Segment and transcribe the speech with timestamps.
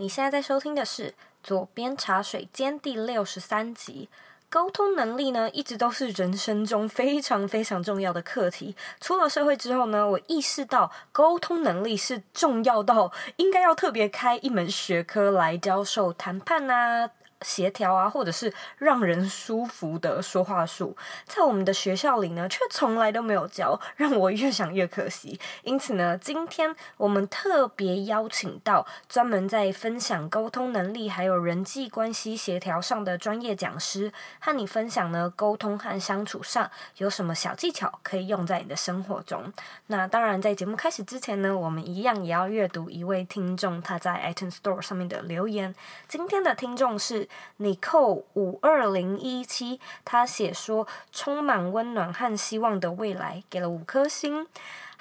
[0.00, 1.10] 你现在在收听的是
[1.42, 4.08] 《左边茶水间》第六十三集。
[4.48, 8.74] 沟通能力呢，一直都是人生中非常非常重要的课题。
[8.98, 17.10] 出了社会之后呢，我意识到沟通能力是重要到应该要特别开一门学科来教授谈判啊。
[17.42, 25.40] 协调啊，或者是让人舒服的说话术，在我们的学校里呢，却从来都没有教，让我越想越可惜。
[25.62, 39.52] 因此呢，今天我们特别邀请到专门在分享沟通能力还有人际关系协调上的专业讲师，和你分享呢，沟通和相处上有什么小技巧可以用在你的生活中。
[39.86, 45.74] 那当然，在节目开始之前呢，我们一样也要阅读一位听众他在 iTunes Store 上面的留言。
[46.06, 47.28] 今天的听众是。
[47.58, 54.46] 你扣五二零一七，他写说充满温暖和希望的未来，给了五颗星。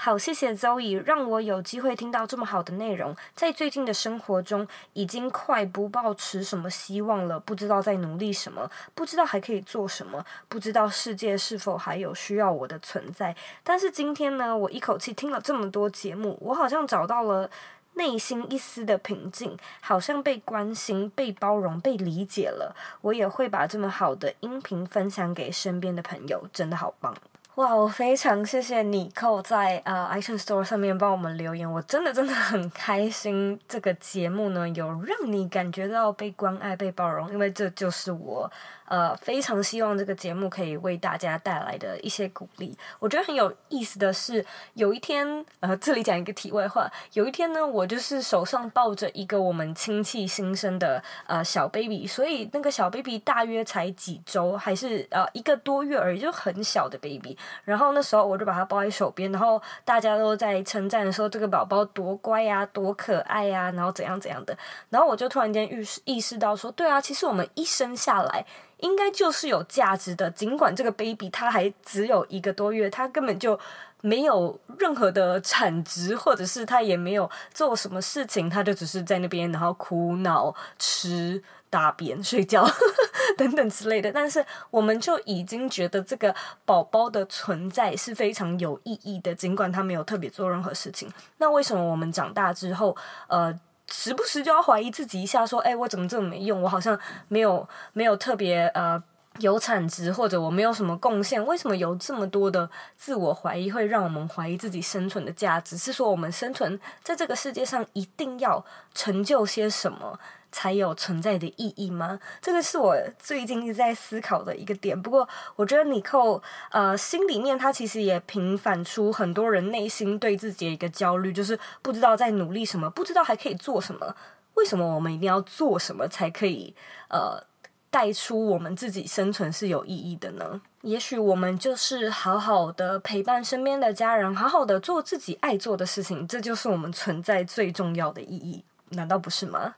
[0.02, 3.14] 好，谢谢 Zoe，让我有机会听到这么好的内容。
[3.36, 13.36] 在最近的生活中，已经快不抱持什么希望了，不知道在努力什么，不知道还可以做什么，不知道世界是否还有需要我的存在。
[13.62, 17.50] 但是今天呢，我一口气听了这么多节目，我好像找到了。
[17.94, 22.76] 内心一丝的平静，好像被关心、被包容、被理解了。
[23.02, 27.16] 我也会把这么好的音频分享给身边的朋友，真的好棒！
[27.60, 33.60] 哇，我非常谢谢你扣在呃 iTunes Store 上面帮我们留言，我真的真的很开心。
[33.68, 38.50] 这个节目呢，有让你感觉到被关爱、被包容，因为这就是我。
[38.86, 42.76] 呃，非常希望这个节目可以为大家带来的一些鼓励。
[42.98, 44.44] 我觉得很有意思的是，
[44.74, 46.92] 有一天，呃，这里讲一个题外话。
[47.14, 57.38] 有一天呢，我就是手上抱着一个我们亲戚新生的呃小 baby，所以那个小 baby 大约才几周，还是呃一个多月而已，就很小的 baby。
[57.64, 64.58] 然后那时候我就把它抱在手边，然后大家都在称赞说这个宝宝多乖呀，多可爱呀，然后怎样怎样的。
[64.90, 68.46] 然后我就突然间意识意识到说，对啊，其实我们一生下来。
[68.80, 73.60] 应该就是有价值的，尽管这个 baby 他还只有一个多月，他根本就
[74.00, 82.68] 没有任何的产值，或者是他也没有做什么事情，他就只是在那边，然后哭闹、吃大便、睡觉
[83.38, 84.12] 等等之类的。
[84.12, 86.34] 但是我们就已经觉得这个
[86.66, 91.12] 宝宝的存在是非常有意义的，尽管他没有特别做任何事情。
[91.38, 92.96] 那为什么我们长大之后，
[93.28, 93.60] 呃？
[93.92, 96.62] 时不时就要怀疑自己一下，说：“哎，我怎么这么没用？
[96.62, 96.96] 我好像
[97.28, 99.02] 没有没有特别呃
[99.40, 101.44] 有产值，或者我没有什么贡献。
[101.44, 105.76] 为什么有这么多的自我怀疑，会让我们怀疑自己生存的价值？
[105.76, 108.64] 是说我们生存在这个世界上一定要
[108.94, 110.20] 成就些什么？”
[110.52, 112.20] 才有存在的意义吗？
[112.42, 115.00] 这个是我最近一直在思考的一个点。
[115.02, 124.16] 不过，我觉得尼寇呃心里面他其实也平反出很多人内心对自己的一个焦虑，就是不知道在努力什么，不知道还可以做什么。
[124.56, 126.76] 为什么我们一定要做什么才可以
[127.10, 127.42] 呃
[127.90, 130.62] 带出我们自己生存是有意义的呢？
[130.82, 139.76] 也许我们就是好好的陪伴身边的家人，好好的做自己爱做的事情，这就是我们存在最重要的意义，难道不是吗？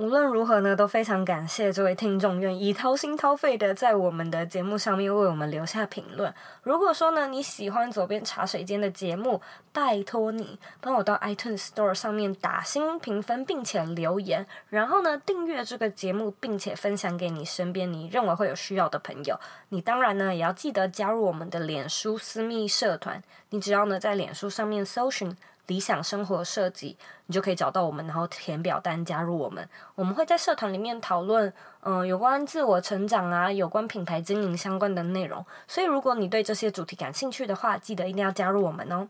[0.00, 6.32] 无论如何呢，都非常感谢这位听众愿意掏心掏肺的在我们的节目上面为我们留下评论。
[6.62, 9.42] 如果说呢，你喜欢左边茶水间的节目，
[9.74, 19.38] 拜托你帮我到 iTunes Store 上面打新评分，并且留言，然后呢，订阅这个节目，并且分享给你身边你认为会有需要的朋友。
[19.68, 23.22] 你当然呢，也要记得加入我们的脸书私密社团。
[23.50, 25.36] 你只要呢，在脸书上面搜寻。
[25.70, 29.66] 理想生活设计，你就可以找到我们，然后填表单加入我们。
[29.94, 35.46] 我们会在社团里面讨论，嗯，有关自我成长啊，有关品牌经营相关的内容。
[35.68, 39.06] 所以，如果你对这些主题感兴趣的话，记得一定要加入我们哦。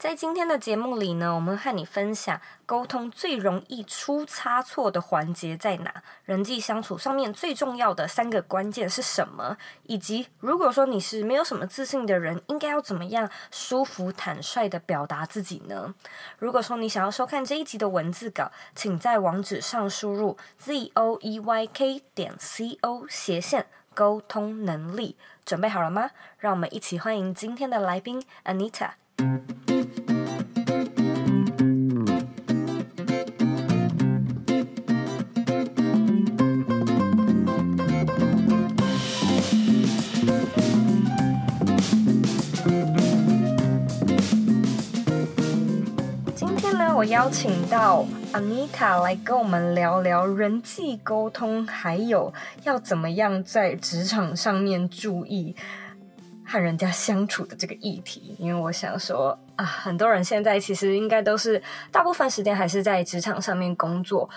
[0.00, 15.94] 在今天的节目里呢，我们和你分享沟通最容易出差错的环节在哪，人际相处上面最重要的三个关键是什么，以及如果说你是没有什么自信的人，应该要怎么样舒服坦率地表达自己呢？
[16.38, 26.12] 如果说你想要收看这一集的文字稿，请在网址上输入 z o e y k 点 c o 斜线沟通能力，准备好了吗？
[26.38, 28.92] 让我们一起欢迎今天的来宾 Anita。
[29.20, 29.28] 今
[46.56, 52.32] 天呢我邀请到 Anita 来跟我们聊聊人际沟通，还有
[52.64, 55.54] 要怎么样在职场上面注意。
[56.50, 58.34] 和人家相处的这个议题。
[58.38, 61.62] 因为我想说啊，很多人现在其实应该都是
[61.92, 64.28] 大部分时间还是在职场上面工作。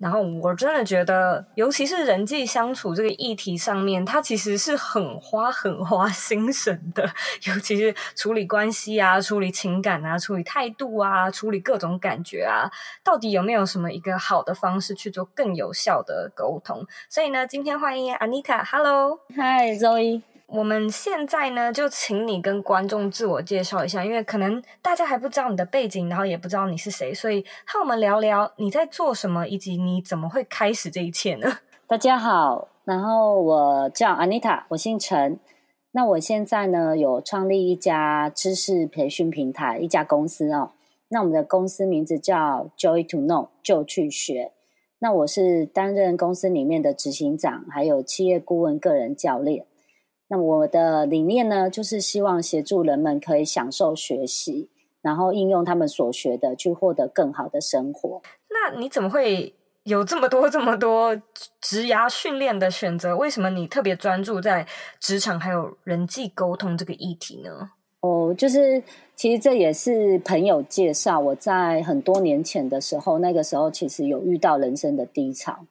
[0.00, 7.08] 然后我真的觉得，尤其是人际相处这个议题上面，它其实是很花很花心神的，
[7.46, 12.68] 尤其是处理关系啊、处理情感啊、处理态度啊、处理各种感觉啊，
[13.04, 16.84] 到底有没有什么一个好的方式去做更有效的沟通？
[17.08, 20.33] 所以呢，今天欢迎 Anita，Hello，Hi，Zoe。
[20.46, 31.58] 我们现在呢，就请你跟观众自我介绍一下，因为可能大家还不知道你的背景，然后也不知道你是谁，所以和我们聊聊你在做什么，以及你怎么会开始这一切呢？
[31.88, 35.40] 大家好，然后我叫 Anita，我姓陈。
[35.92, 40.72] 那我现在呢，有创立一家知识培训平台，一家公司哦。
[41.08, 44.52] 那我们的公司名字叫 Joy to Know，就去学。
[44.98, 49.66] 那我是担任公司里面的执行长，还有企业顾问、个人教练。
[50.34, 54.68] 那我的理念呢，就是希望协助人们可以享受学习，
[55.00, 58.20] 然后应用他们所学的，去获得更好的生活。
[58.50, 59.54] 那你怎么会
[59.84, 61.14] 有这么多这么多
[61.60, 63.16] 职涯训练的选择？
[63.16, 64.66] 为什么你特别专注在
[64.98, 67.70] 职场还有人际沟通这个议题呢？
[68.00, 68.82] 哦，就是
[69.14, 71.20] 其实这也是朋友介绍。
[71.20, 75.64] 我在很多年前的时候，那个时候其实有遇到人生的低潮。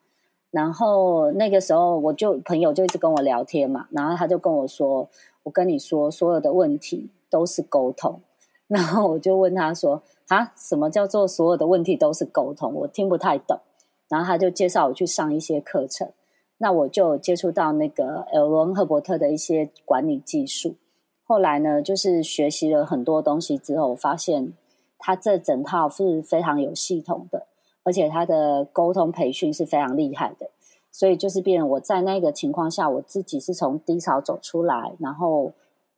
[0.54, 5.10] 然后那个时候，我就朋友就一直跟我聊天嘛，然后他就跟我说
[5.42, 8.22] ：“我跟你说，所有的问题都是沟通。”
[8.70, 12.72] 然后我就问他说：“啊，什么叫做所有的问题都是沟通？
[12.72, 13.60] 我听不太懂。”
[14.08, 16.12] 然后他就介绍我去上一些课程，
[16.60, 20.76] 那我就接触到那个艾伦·赫伯特的一些管理技术。
[21.24, 24.54] 后来呢，就是学习了很多东西之后，我发现
[25.00, 27.48] 他这整套是非常有系统的。
[27.84, 30.50] 而且他的沟通培训是非常厉害的，
[30.92, 35.52] 所以就是变我在那个情况下，我自己是从低潮走出来，然后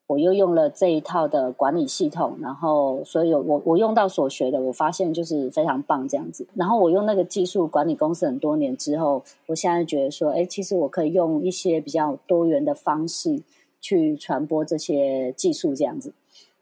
[0.08, 6.48] 我又用了这一套的管理系统，然后所以我我用到所学的，我发现就是非常棒这样子。
[6.56, 13.44] 然后我用那个技术管理公司很多年之后，我现在觉得说，哎，其实我可以用一些比较多元的方式
[13.80, 16.12] 去传播这些技术这样子。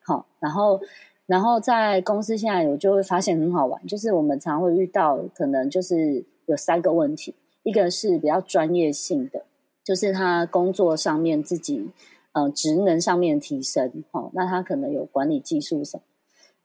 [0.04, 0.82] 好，然后。
[1.26, 7.34] 然后在公司现在，我就会发现很好玩，就是我们常会遇到，可能就是有三个问题，
[7.64, 9.44] 一个是比较专业性的，
[9.84, 11.90] 就是他工作上面自己，
[12.34, 16.04] 呃，职能上面提升，哦，那他可能有管理技术什么。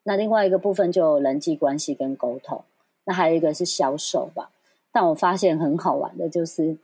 [0.03, 2.63] 那另外一个部分就人际关系跟沟通，
[3.05, 4.51] 那还有一个是销售吧。
[4.91, 6.77] 但我发现很好玩的就是。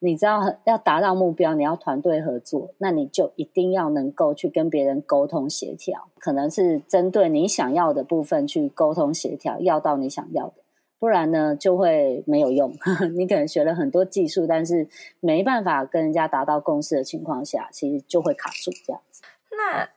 [0.00, 10.54] 你知道要达到目标，你要团队合作，那你就一定要能够去跟别人沟通协调，可能是针对你想要的部分去沟通协调，要到你想要的，
[10.98, 12.72] 不然呢就会没有用。
[13.16, 14.86] 你可能学了很多技术，但是
[15.20, 19.22] 没办法跟人家达到共识的情况下，其实就会卡住这样子。
[19.50, 19.88] 那。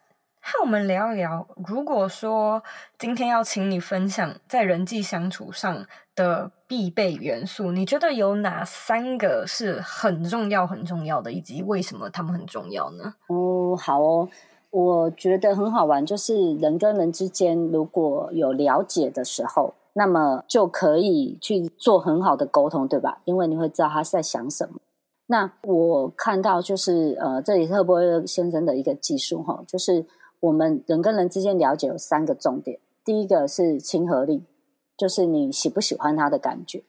[0.44, 2.64] 和我们聊一聊，如果说
[2.98, 5.86] 今天要请你分享在人际相处上
[6.16, 13.14] 的必备元素，你觉得有哪三个是很重要、很重要的，以及为什么他们很重要呢？
[13.28, 14.28] 哦，好哦，
[14.72, 23.22] 我觉得很好玩，就是人跟人之间如果有了解的时候，那么就可以去做很好的沟通，对吧？
[23.26, 24.80] 因为你会知道他是在想什么。
[25.28, 30.04] 那我看到就是呃，这里是赫伯特先生的一个技术哈，就是。
[30.42, 34.44] 我们人跟人之间了解有三个重点，第一个是亲和力，
[34.98, 36.84] 就是你喜不喜欢他的感觉。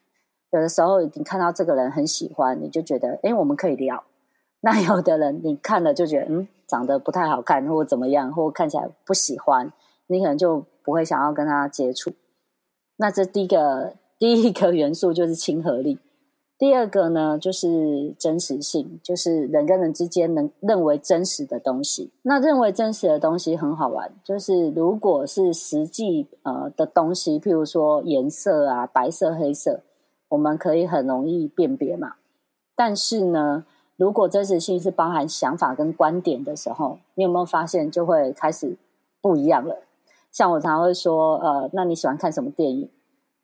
[0.51, 4.05] 有的时候你看到这个人很喜欢，你就觉得，诶，我们可以聊。
[4.61, 9.73] 那有的人你看了就觉得，嗯，长得不太好看，或怎么样，或看起来不喜欢，
[10.09, 12.13] 你可能就不会想要跟他接触。
[12.97, 15.99] 那这第一个第一个元素就是亲和力。
[16.63, 22.13] 第二个呢，就是真实性，就是人跟人之间能认为真实的东西。
[22.23, 29.81] 那认为真实的东西很好玩，就是如果是实际呃的东西，譬如说颜色啊，白色、黑色，
[30.29, 32.15] 我们可以很容易辨别嘛。
[32.77, 33.65] 但是呢，
[33.97, 38.77] 如果真实性是包含想法跟观点的时候，你有没有发现就会开始
[39.21, 39.79] 不一样了？
[40.31, 42.89] 像我常常会说，呃，那你喜欢看什么电影？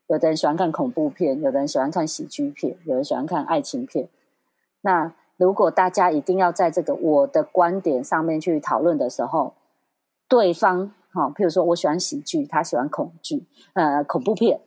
[0.09, 4.09] 有的人喜欢看恐怖片，有的人喜欢看喜剧片，有人喜欢看爱情片。
[4.81, 9.55] 那如果大家一定要在这个我的观点上面去讨论的时候，
[10.27, 14.61] 对方哈，譬如说我喜欢喜剧，他喜欢恐惧，呃，恐怖片。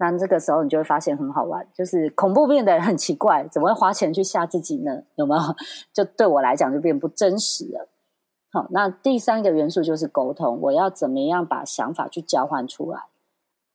[0.00, 5.02] 那这个时候你就会发现很好玩，就是恐怖片的人很奇怪，怎么会花钱去吓自己呢？
[5.16, 5.42] 有没有？
[5.92, 7.88] 就对我来讲就变不真实了。
[8.52, 13.04] 好，那第三个元素就是沟通，我要怎么样把想法去交换出来？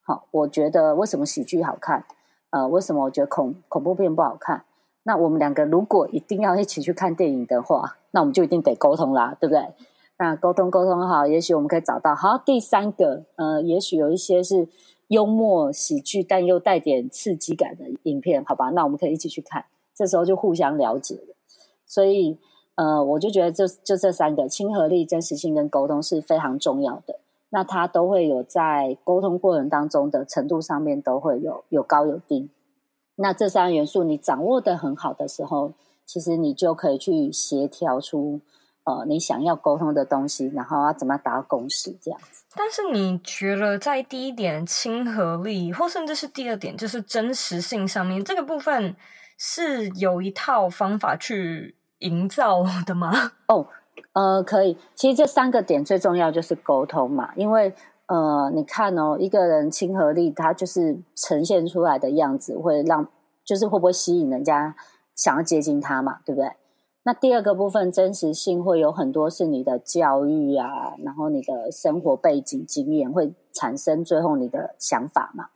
[0.06, 2.06] 好，我觉得为什么喜剧好看？
[2.50, 4.66] 呃，为什么我觉得恐恐怖片不好看？
[5.04, 9.74] 那我们两个如果一定要一起去看电影的话，那我们就一定得沟通啦，对不对？
[10.18, 12.38] 那沟通沟通好，也许我们可以找到好。
[12.38, 14.68] 第三个，呃，也许有一些是
[15.08, 18.70] 幽默喜剧，但又带点刺激感的影片，好吧？
[18.70, 21.36] 那我们可以一起去看，这时候就互相了解了。
[21.86, 22.38] 所以，
[22.76, 27.20] 呃，我就觉得就就这三个亲和力、真实性跟沟通是非常重要的。
[27.56, 32.50] 那它都会有在沟通过程当中的程度上面都会有有高有低。
[33.16, 38.42] 那这三个元素你掌握的很好的时候，其实你就可以去协调出
[38.86, 42.44] 呃你想要沟通的东西，然后要怎么达到共识这样子。
[42.56, 48.96] 但是你觉得在第一点亲和力，或甚至是第二点就是真实性上面，这个部分
[49.38, 53.34] 是有一套方法去营造的吗？
[53.46, 53.68] 哦。
[54.14, 54.78] 呃，可以。
[54.96, 57.74] 其实这三个点最重要就是沟通嘛，因为
[58.08, 63.08] 呃，你看哦，一个人亲和力，他就是呈现出来的样子会让，
[63.44, 64.76] 就是会不会吸引人家
[65.16, 66.52] 想要接近他嘛，对不对？
[67.06, 75.48] 那第二个部分真实性会有很多是你的教育啊，然后你的生活背景经验会产生最后你的想法嘛。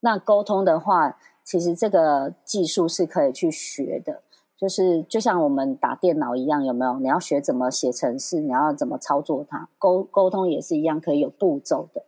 [0.00, 4.22] 那沟通的话，其实这个技术是可以去学的。
[4.62, 7.00] 就是就像我们打电脑一样，有没有？
[7.00, 9.68] 你要学怎么写程式，你要怎么操作它？
[9.76, 12.04] 沟沟通也是一样，可以有步骤的，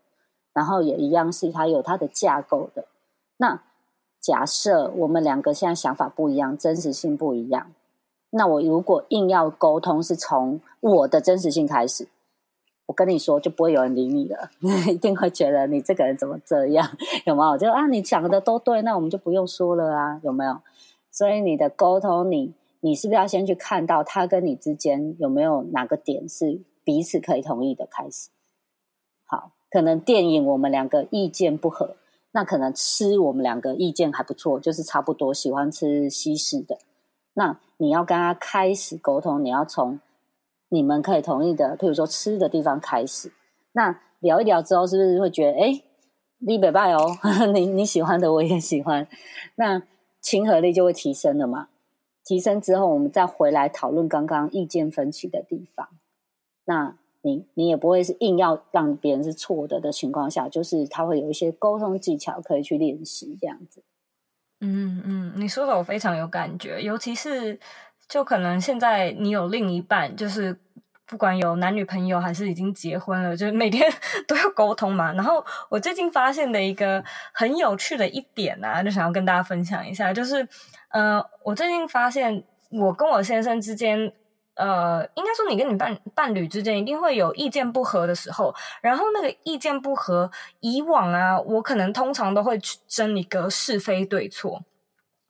[0.53, 2.85] 然后也一样是它有它的架构的。
[3.39, 3.61] 那
[4.21, 7.73] 假设我们两个现在想法不一样，真实性不一样，
[8.31, 12.07] 那我如果硬要沟通，是从我的真实性开始，
[12.87, 14.49] 我跟你说就不会有人理你了，
[14.89, 16.89] 一定会觉得你这个人怎么这样？
[17.27, 17.59] 有没有？
[17.59, 20.57] 就啊，你讲的都对，那我们就不用说了啊，有没有？
[21.17, 28.31] 所以你的沟通你，你是不是要先去看到他跟你之间有没有哪个点是彼此可以同意的开始？
[29.25, 31.95] 好，可能电影我们两个意见不合，
[32.33, 36.79] 那可能吃我们两个意见还不错，就是差不多喜欢吃西式的。
[37.35, 40.01] 那你要跟他开始沟通，你要从
[40.69, 43.33] 你们可以同意的，譬如说吃的地方开始。
[43.71, 45.81] 那聊一聊之后，是不是会觉得哎，
[46.39, 47.17] 你拜拜哦，
[47.55, 49.07] 你你喜欢的我也喜欢，
[49.55, 49.81] 那。
[50.25, 51.69] 亲和力就会提升了嘛？
[52.25, 55.91] 提升之后，我们再回来讨论刚刚意见分歧的地方。
[56.65, 63.83] 那你你也不会是硬要让别人是错的的情况下，就是他会有一些沟通技巧可以去练习这样子。
[64.63, 67.61] 嗯嗯，你说的我非常有感觉，尤其是
[68.09, 70.59] 就可能现在你有另一半，就是。
[71.07, 73.93] 不管有男女朋友还是已经结婚了，就是每天
[74.27, 75.13] 都要沟通嘛。
[75.13, 80.47] 然后我最近发现的一个很有趣的一点啊，就想要跟大家分享一下，就是
[80.89, 84.13] 呃，我最近发现我跟我先生之间，
[84.55, 88.55] 呃，应该说你跟你伴伴侣之间一定会有意见不合的时候。
[88.81, 90.31] 然后那个意见不合，
[90.61, 94.63] 以往啊，我可能通常都会去争一个是非对错，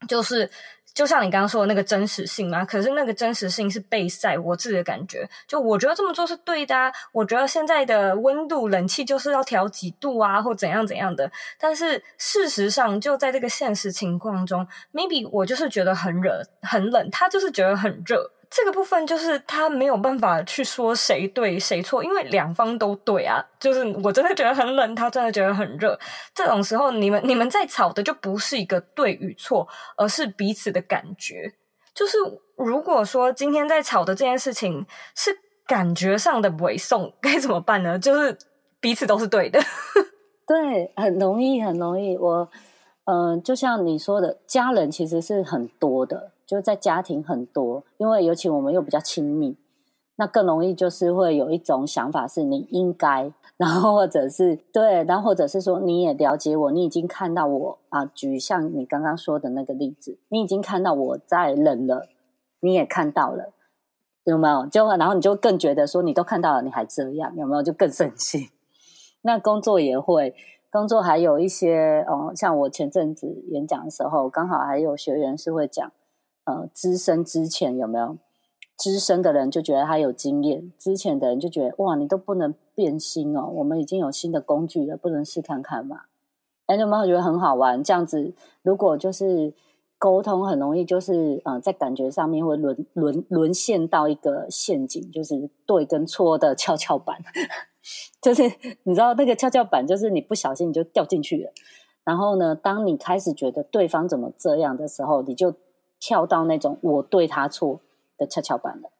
[0.06, 0.50] 就是。
[0.94, 11.30] 就像你刚刚说的那个真实性嘛，可是那个真实性是被晒我自己的感觉，就我觉得这么做是对的啊，我觉得现在的温度冷气就是要调几度啊，或怎样怎样的。
[11.58, 18.30] 但是事实上，就在这个现实情况中，maybe 我就是觉得很热很冷，他就是觉得很热。
[18.50, 23.44] 这个部分就是他没有办法去说谁对谁错，因为两方都对啊。
[23.58, 25.98] 就是我真的觉得很冷，他真的觉得很热。
[26.34, 31.54] 这种时候，你们你们在吵的就不是一个对与错，而是彼此的感觉。
[31.94, 32.18] 就是
[32.56, 35.30] 如果说今天在吵的这件事情是
[35.66, 37.98] 感觉上的违送，该怎么办呢？
[37.98, 38.36] 就是
[38.80, 39.60] 彼此都是对的。
[40.46, 42.16] 对，很容易，很容易。
[42.18, 42.50] 我
[43.04, 46.32] 嗯、就像你说的，家人其实是很多的。
[46.46, 49.56] 就在家庭很多，因为尤其我们又比较亲密，
[50.16, 62.08] 那更容易就是会有一种想法是你应该，然后或者是对，然后或者是说你也了解我，你已经看到我啊，举像你刚刚说的那个例子，你已经看到我在冷了，
[62.60, 63.54] 你也看到了，
[64.24, 64.66] 有没有？
[64.66, 67.62] 就然后你就更觉得说你都看到了，你还这样，有没有？
[67.62, 68.50] 就更生气。
[69.26, 70.34] 那工作也会，
[70.74, 75.92] 工作还有一些哦，像我前阵子演讲的时候，刚好还有学员是会讲。
[76.42, 78.18] 呃，资深之前有没有
[78.76, 86.06] 资深的人就觉得他有经验，之前的人就觉得哇，你都不能变心哦，我们已经有新的工具了，不能试看看嘛？
[86.66, 87.80] 哎，你有没有觉得很好玩？
[87.80, 89.54] 这样子，如果就是
[90.04, 97.16] 沟通很容易，就是呃，在感觉上面会沦沦沦陷到一个陷阱，就是对跟错的跷跷板，
[98.20, 98.42] 就是
[98.82, 101.52] 你知道那个跷跷板，就是你不小心你就掉进去了。
[102.04, 105.54] 然后呢，当你开始觉得对方怎么这样的时候，你就。
[106.00, 107.80] 跳到那种我对他错
[108.18, 108.90] 的跷跷板了。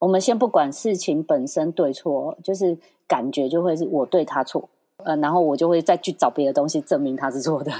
[0.00, 2.76] 我们先不管事情本身对错，就是
[3.06, 4.68] 感觉就会是我对他错，
[5.04, 7.70] 呃，然后我就会再去找别的东西证明他是错的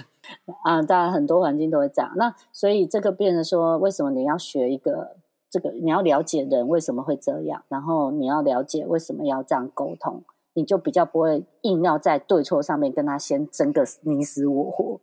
[0.62, 0.82] 啊。
[0.82, 2.12] 当然很多环境都会这样。
[2.16, 5.16] 那所以这个变成说，为什么你要学一个
[5.50, 5.70] 这个？
[5.70, 10.22] 你要了解人为什么会这样，然后你要了解为什么要这样沟通，
[10.54, 15.00] 你就比较不会硬要在对错上面跟他先争个你死我活，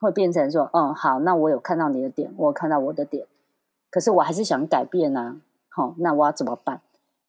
[0.00, 3.26] 会变成说，嗯，好，那我有看到你的点，我有看到我的点，
[3.90, 5.36] 可是我还是想改变啊，
[5.68, 6.80] 好，那我要怎么办？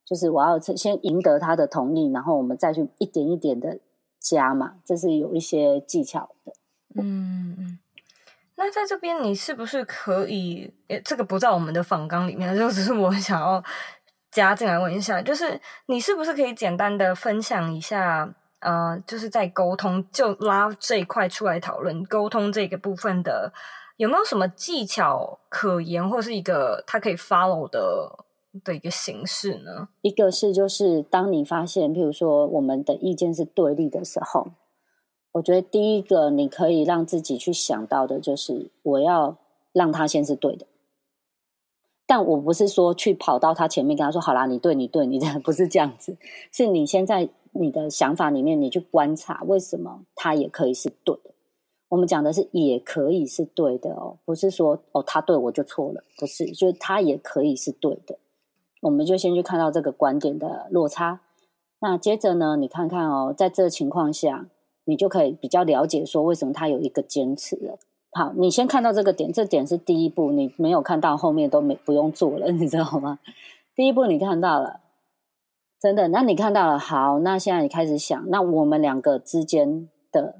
[0.05, 3.79] 就是我要先赢得他的同意，然后我们再去一点一点的
[4.19, 6.51] 加嘛，这是有一些技巧的。
[6.95, 7.79] 嗯嗯。
[8.55, 10.71] 那在这边，你是不是可以？
[10.87, 13.63] 诶，这个不在我们的访纲里面，就只是我想要
[14.31, 18.33] 加进来问一下，就是你是不是可以简单的分享一下？
[18.59, 23.51] 呃，就是在沟通，就拉这一块出来讨论沟通这个部分的，
[23.97, 28.25] 有没有什么技巧可言，或是一个他可以 follow 的
[28.63, 29.89] 的一个形式呢？
[30.01, 34.51] 一个是就是当你发现，譬如说我们的意见是对立的时候。
[35.33, 39.35] 我觉得第一个你可以让自己去想到的就是，我要
[39.71, 40.67] 让他先是对的，
[42.05, 46.15] 但我不是说去跑到他前面跟他说好啦，你对，你对，你的 不是这样子，
[46.51, 51.31] 是你先在你的想法里面，你去观察为什么他也可以是对的。
[51.89, 58.19] 我们讲的是也可以是对的哦，不是说哦他对我就错了，不是，就是他也可以是对的。
[58.81, 61.21] 我们就先去看到这个观点的落差，
[61.79, 64.45] 那接着呢，你看看哦，在这个情况下。
[64.85, 67.77] 你就可以比较了解说为什么他有一个坚持了。
[68.11, 73.17] 好，你先看到这个点，这点是第一步，你没有看到后面都没不用做了，你知道吗？
[73.75, 74.81] 第一步你看到了，
[75.79, 80.35] 真的，那你看到了，好，那现在你开始想，那我们两个之间的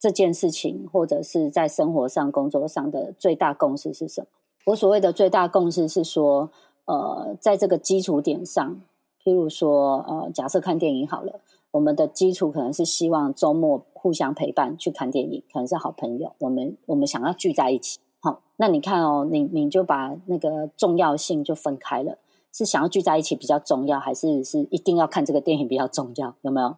[0.00, 4.26] 这件事情，或者是在生活上、工作上的最大共识是什么？
[4.66, 6.50] 我所谓的最大共识是说，
[6.86, 8.80] 呃，在这个基础点上，
[9.22, 11.38] 譬如说，呃，假设看电影好了。
[11.74, 16.32] 我们的基础可能是希望周末互相陪伴去看电影，可能是好朋友。
[16.38, 22.18] 我们我们想要聚在一起，好，那你看哦，你你就把那个重要性就分开了，
[22.52, 26.36] 是想要聚在一起比较重要，还是是一定要看这个电影比较重要？
[26.42, 26.76] 有没有？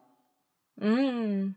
[0.80, 1.54] 嗯，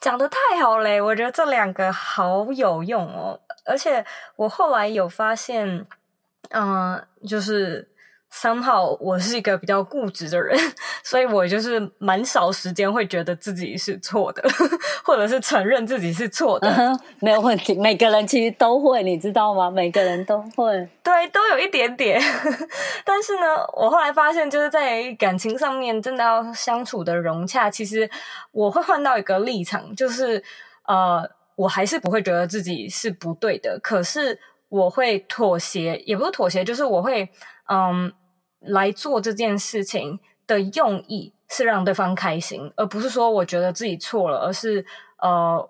[0.00, 1.00] 讲得太好嘞！
[1.00, 4.04] 我觉得这两个好有用哦，而且
[4.34, 5.86] 我后来有发现，
[6.50, 7.93] 嗯、就是。
[8.34, 10.58] Somehow 我是一个比较固执的人，
[11.04, 14.42] 所以我就是蛮少时间会觉得自己是错的，
[15.04, 16.68] 或者是承认自己是错的。
[16.68, 19.70] Uh-huh, 没有问题，每个人其实都会，你知道吗？
[19.70, 22.20] 每个人都会，对，都有一点点。
[23.06, 28.10] 但是呢，我后来发现，就是在感情上面，真的要相处的融洽，其实
[28.50, 30.42] 我会换到一个立场，就是
[30.88, 31.22] 呃，
[31.54, 37.30] 我还是不会觉得自己是不对的，可是我会妥协，也不是妥协，就是我会
[37.68, 38.12] 嗯。
[38.66, 44.84] 来做这件事情的用意是让对方开心，而不是说我觉得自己错了，而是
[45.18, 45.68] 呃，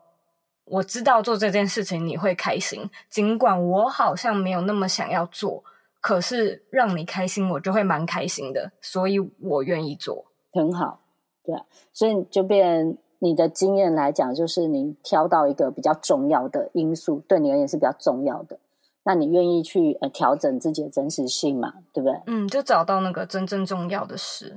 [0.64, 5.62] 我知道做这件事情你会开心，尽管我好像没有那么想要做，
[6.00, 10.24] 可是让你开心，我就会蛮开心的，所以我愿意做。
[10.52, 11.00] 很好，
[11.44, 18.58] 对啊，所以就变你的经验来讲，就是你挑到一个比较重要的因素，对你而言是比较重要的。
[19.04, 21.74] 那你愿意去呃调整自己的真实性嘛？
[21.92, 22.20] 对不对？
[22.26, 24.56] 嗯，就找到那个真正重要的事。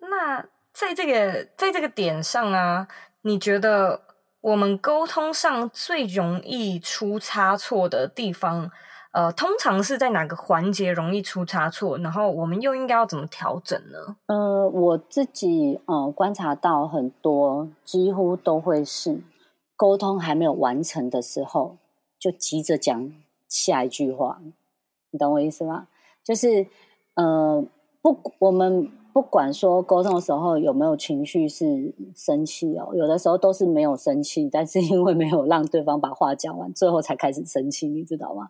[0.00, 2.88] 那在这个在这个点上啊，
[3.20, 4.00] 你觉得
[4.40, 8.70] 我们沟通上最容易出差错的地方，
[9.12, 11.98] 呃，通常是在哪个环节容易出差错？
[11.98, 14.16] 然后我们又应该要怎么调整呢？
[14.26, 19.20] 呃，我自己呃观察到很多，几乎都会是
[19.76, 21.76] 沟通还没有完成的时候，
[22.18, 23.12] 就急着讲。
[23.52, 24.40] 下一句话，
[25.10, 25.88] 你懂我意思吗？
[26.24, 26.66] 就是，
[27.14, 27.62] 呃，
[28.00, 38.48] 不，我们不管说沟通的时候有没有情绪是生气哦，有的时候都是没有生气，但是因为没有让对方把话讲完，最后才开始生气，你知道吗？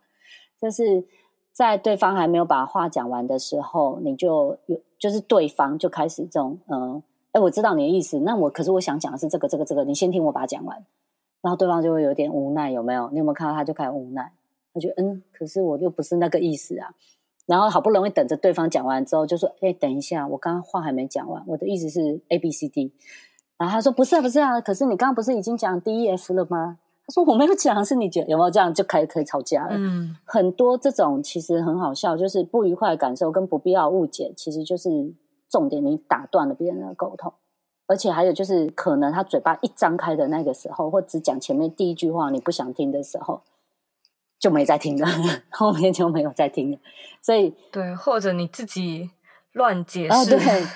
[0.60, 1.04] 就是
[1.52, 10.84] 在对方还没有把话讲完的时候，你就有，就是对方就开始这种，嗯、哎，我知道你的意思，那我可是我想讲的是这个，这个，这个，你先听我把它讲完，
[11.40, 13.10] 然后对方就会有点无奈，有没有？
[13.10, 14.30] 你有没有看到他就开始无奈？
[14.72, 16.94] 他就嗯，可是我又不是那个意思啊。
[17.44, 22.92] 然后好不容易等着对方讲完之后，就说：“哎，等一下，我刚刚话还没讲完，我的意思是 A B C D。”
[23.58, 35.12] 然后他说：“不是啊，不是啊，可是你刚刚不是已经讲 D E F 了吗？”他说：“我没有讲，是你讲有没有这样就可以可以吵架了？”嗯，很多这种其实很好笑，就是不愉快的感受跟不必要误解，其实就是
[35.50, 37.32] 重点，你打断了别人的沟通。
[37.88, 43.42] 而且还有就是，可能他嘴巴一张开的那个时候，或只讲前面第一句话你不想听的时候。
[44.42, 45.06] 就没再听了，
[45.50, 46.78] 后面就没有再听了，
[47.22, 49.08] 所以对，或者你自己
[49.52, 50.66] 乱解释，哦、对，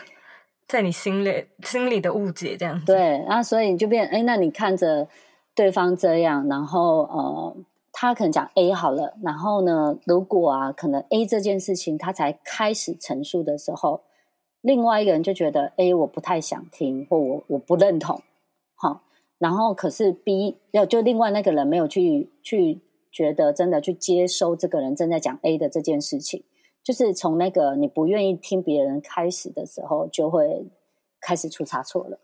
[0.68, 5.08] 在你心里心里的误解这样子，对，然后所以你就变，哎，那你看着
[5.52, 7.56] 对方这样，然后呃，
[7.90, 14.02] 他可能讲 A 好了，然后呢，如果啊，可能 A 这件事情他才开始陈述的时候，
[14.60, 18.22] 另外一个人就觉得 A 我不太想听，或我我不认同，
[18.76, 19.02] 好，
[19.38, 22.80] 然后可是 B 要就另外那个人没有去去
[23.16, 26.44] 觉得真的去接收这个人正在讲 A 的这件事情，
[26.82, 30.66] 就是从那个你不愿意听别人开始的时候，就会
[31.20, 32.20] 开始出差错了。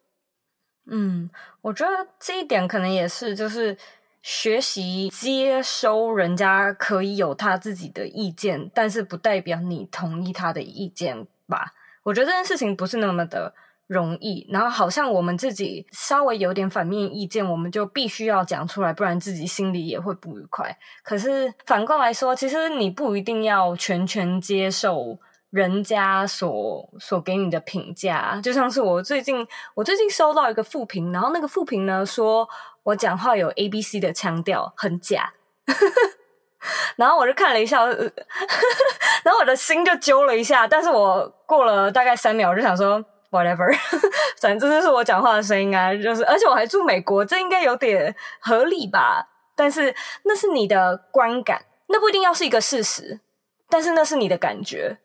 [0.91, 1.31] 嗯，
[1.63, 3.79] 我觉得这一点可能也是就是。
[4.25, 11.73] 学习接收人家可以有他自己的意见，但是不代表你同意他的意见吧？
[12.05, 13.53] 我觉得这件事情不是那么的
[13.93, 14.47] 容易。
[14.51, 20.77] 然后好像我们自己稍微有点反面意见，我们就必须要讲出来，不然自己心里也会不愉快。
[21.03, 25.19] 可是反过来说，其实你不一定要全权接受
[25.51, 28.41] 人家所所给你的评价。
[28.43, 32.49] 就像是我最近，我最近收到一个负评，然后那个负评呢说。
[32.85, 35.33] 我讲话有 A B C 的腔调，很假。
[36.99, 40.67] 然后我就看了一下， 然后我的心就揪了一下。
[40.67, 43.01] 但是我过了大概三秒，我就想说
[43.33, 43.69] whatever，
[44.41, 45.93] 反正这就是我讲话的声音啊。
[45.93, 49.27] 就是，而且我还住美国，这应该有点合理吧？
[49.57, 49.93] 但是
[50.23, 53.19] 那是你的观感，那不一定要是一个事实。
[53.69, 54.99] 但是那是你的感觉，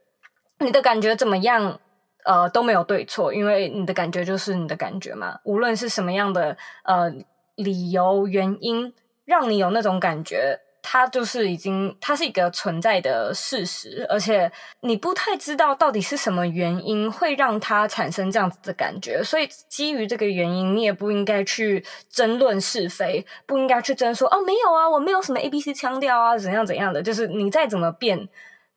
[0.60, 1.80] 你的感觉怎么样？
[2.26, 5.40] 呃，都没有对错，因为你的感觉就是你的感觉嘛。
[5.46, 7.12] 无论是什么样的呃。
[7.58, 8.94] 理由、原因
[9.26, 28.30] 让你有那种感觉，它就是已经，它是一个存在的事实，而且你不太知道到底是什么原因会让它产生这样子的感觉，所以基于这个原因，你也不应该去争论是非，不应该去争说哦，没有啊，我没有什么 ABC 腔调啊，怎样怎样的，就是你再怎么变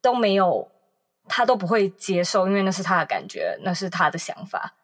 [0.02, 0.68] 都没有，
[1.28, 4.74] 他都不会接受，因为那是他的感觉，那是他的想法，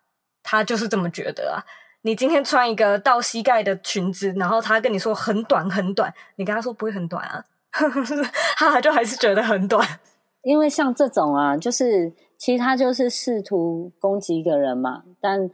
[0.45, 1.67] 他就是这么觉得啊。
[2.07, 7.45] 你今天穿一个到膝盖的裙子，然后他跟你说很短很短，你跟他说不会很短啊，
[8.57, 9.85] 他就还是觉得很短。
[10.45, 15.03] 因为像这种啊，就是其实他就是试图攻击一个人嘛。
[15.21, 15.51] 但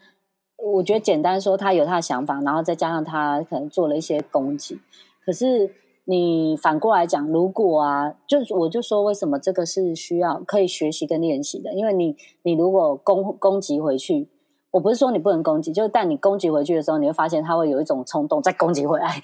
[0.58, 4.78] 我觉得简单说，他有他的想法，然后再加上他可能做了一些攻击。
[5.24, 11.72] 可是你反过来讲，如果啊，就我就说为什么这个是需要可以学习跟练习的？
[11.72, 14.28] 因为你你如果攻攻击回去。
[14.72, 19.14] 我不是说你不能攻击，就是但你攻击回去的时候，你会发现他会有一种冲动再攻击回来，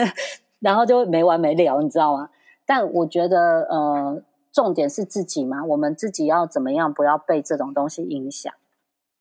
[0.60, 2.30] 然后就会没完没了，你知道吗？
[2.66, 8.52] 但我觉得，呃，重点是自己嘛，我们自己要怎么样，不要被这种东西影响，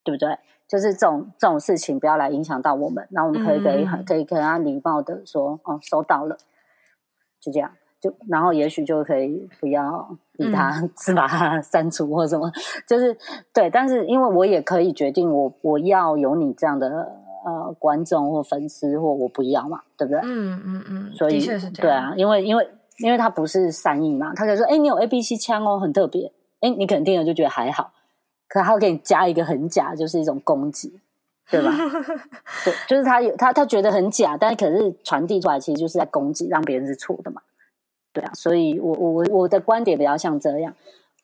[0.04, 0.40] 对不对？
[0.66, 6.38] 就是这种这种事情不要来影响到我们，那我们可以给、嗯、可以跟他礼貌的说，哦，收到了，
[7.42, 7.72] 就这样。
[8.04, 12.52] 就然后也许就可以不要理他，是、嗯、 把他删除或什么，
[12.86, 13.16] 就是
[13.54, 13.70] 对。
[13.70, 17.14] 但是因为我也可以决定我，我我要有你这样的
[17.46, 20.20] 呃观众或粉丝，或我不要嘛，对不对？
[20.26, 21.14] 嗯嗯嗯。
[21.14, 21.40] 所以。
[21.76, 27.92] 对啊，因为因为因为他不是善意嘛，他可以说：“哎，你有 A B C 枪哦，很特别。”哎，你可能听了就觉得还好，
[28.50, 30.94] 可他会给你加一个很假，就是一种攻击，
[31.50, 31.72] 对吧？
[32.66, 37.42] 对，就是他有他他觉得很假，但是可是传递出来其实就是在攻击，让别人是错的嘛。
[38.14, 40.74] 对啊，所以我我我的观点比较像这样，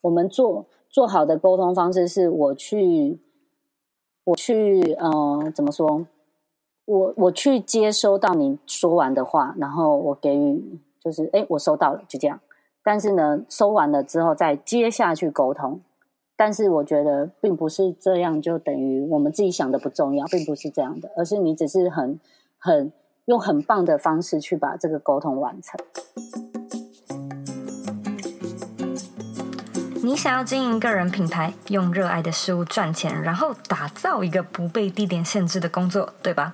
[0.02, 3.20] 我们做做好的沟通方式是我去
[4.24, 6.08] 我去呃怎么说，
[6.86, 12.40] 我我去接收到你说完的话，然后我给予就是哎我收到了就这样，
[12.84, 15.80] 但是呢收完了之后再接下去沟通，
[16.36, 22.20] 但是我觉得并不是这样就等于我们自己想的不重要，并不是这样的，而是你只是很
[22.58, 22.92] 很
[23.26, 25.80] 用很棒的方式去把这个沟通完成。
[30.02, 36.54] 你想要经营个人品牌，用热爱的事物赚钱，然后打造一个不被地点限制的工作，对吧？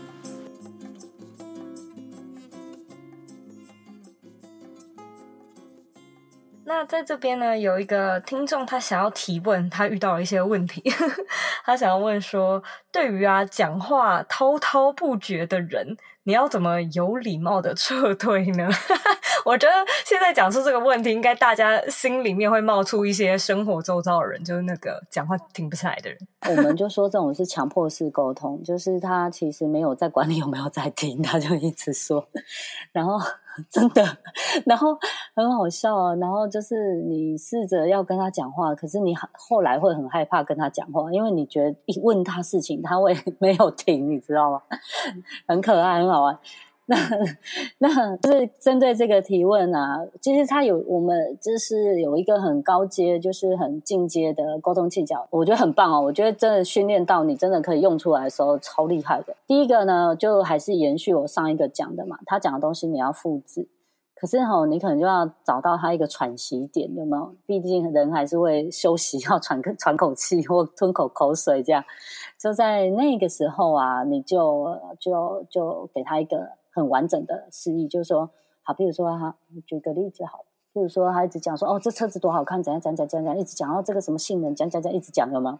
[6.73, 10.81] 那在这边呢，有一个听众他想要提问，他遇到了一些问题，
[11.65, 18.69] 他想要问说，对于啊讲话滔滔不绝的人，你要怎么有礼貌的撤退呢？
[19.43, 19.73] 我觉得
[20.05, 26.17] 现在讲出这个问题，应该大家心里面会冒出一些生活周遭的人，就是那个讲话停不下来的人。
[26.47, 32.25] 我们就说这种是强迫式沟通，就是他其实没有在管你有没有在听，他就一直说，
[32.93, 33.19] 然后
[33.69, 34.03] 真的，
[34.65, 34.97] 然后
[35.35, 36.15] 很好笑啊。
[36.15, 44.61] 然后就是你试着要跟他讲话，可是你后来会很害怕跟他讲话，因为你觉得一问他事情，他会 没有停，你知道吗？
[45.47, 46.37] 很可爱，很好玩。
[46.91, 46.97] 那
[47.79, 56.01] 那就是针对这个提问啊，其实他有我们就是有一个很高阶，就是很进阶的沟通技巧，我觉得很棒哦。
[56.01, 59.33] 我觉得真的训练到你真的可以用出来的时候，超厉害的。
[59.47, 63.65] 第一个呢，就还是延续我上一个讲的嘛，他讲的东西你要复制，
[64.13, 67.33] 可是哈、哦，你可能就要找到他一个喘息点，有没有？
[67.45, 71.81] 毕竟人还是会休息， 要喘个喘口气或吞口口水，这样
[72.37, 76.49] 就在那个时候啊，你就就就给他一个。
[76.71, 78.29] 很完整的示意，就是说，
[78.63, 85.59] 好，比如说哈，举个例子好，比如说他一直讲说，哦，这车子多好看，怎样怎样怎样怎样，一直讲到这个什么性能，讲讲讲，一直讲，有吗？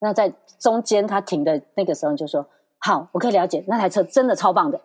[0.00, 2.46] 那在中间他停的那个时候，就说，
[2.78, 4.80] 好，我可以了解，那台车真的超棒的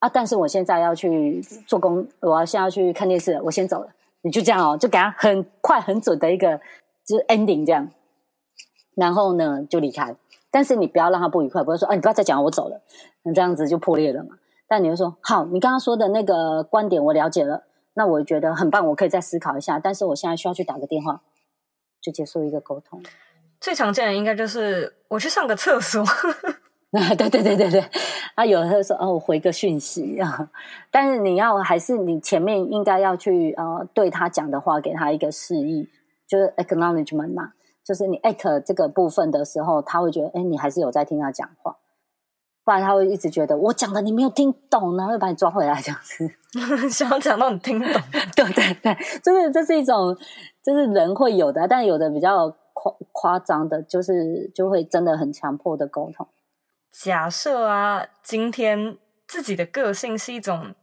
[0.00, 3.88] 啊，但是我现在要去做工，我要现在要去看电视，我先走了，
[4.22, 6.58] 你就这样哦，就给他很快很准的一个
[7.04, 7.88] 就是 ending 这样，
[8.96, 10.16] 然后呢就离开，
[10.50, 12.80] 但是你不要让他不愉快，不要说，啊，你不要再讲，我走了，
[13.22, 14.36] 那这样子就破裂了嘛。
[14.68, 19.78] 但你会说好，你刚刚说的那个观点我了解了，那我觉得很棒，我可以再思考一下。
[19.78, 21.22] 但是我现在需要去打个电话，
[22.00, 23.02] 就结束一个沟通。
[23.60, 26.04] 最常见的应该就是我去上个厕所。
[26.90, 27.84] 对对对对对，
[28.34, 30.50] 啊，有人会说哦，我回个讯息啊。
[30.90, 35.86] 但是你要还是你前面应该要去呃对他讲的话给他一个示意，
[36.26, 37.52] 就是 acknowledgement 嘛，
[37.84, 41.67] 就是你 act 这个部分的时候，他会觉得哎，你还是有在听他讲话。
[42.68, 46.30] 不然他会一直觉得我讲的你没有听懂，然后会把你抓回来这样子。
[46.92, 48.02] 想要讲到你听懂，
[48.36, 50.14] 对对对，就是这是一种，
[50.62, 56.28] 就是人会有的，但有的比较夸夸张的，就是就会真的很强迫的沟通。
[56.92, 60.74] 假设啊，今天自己的个性是一种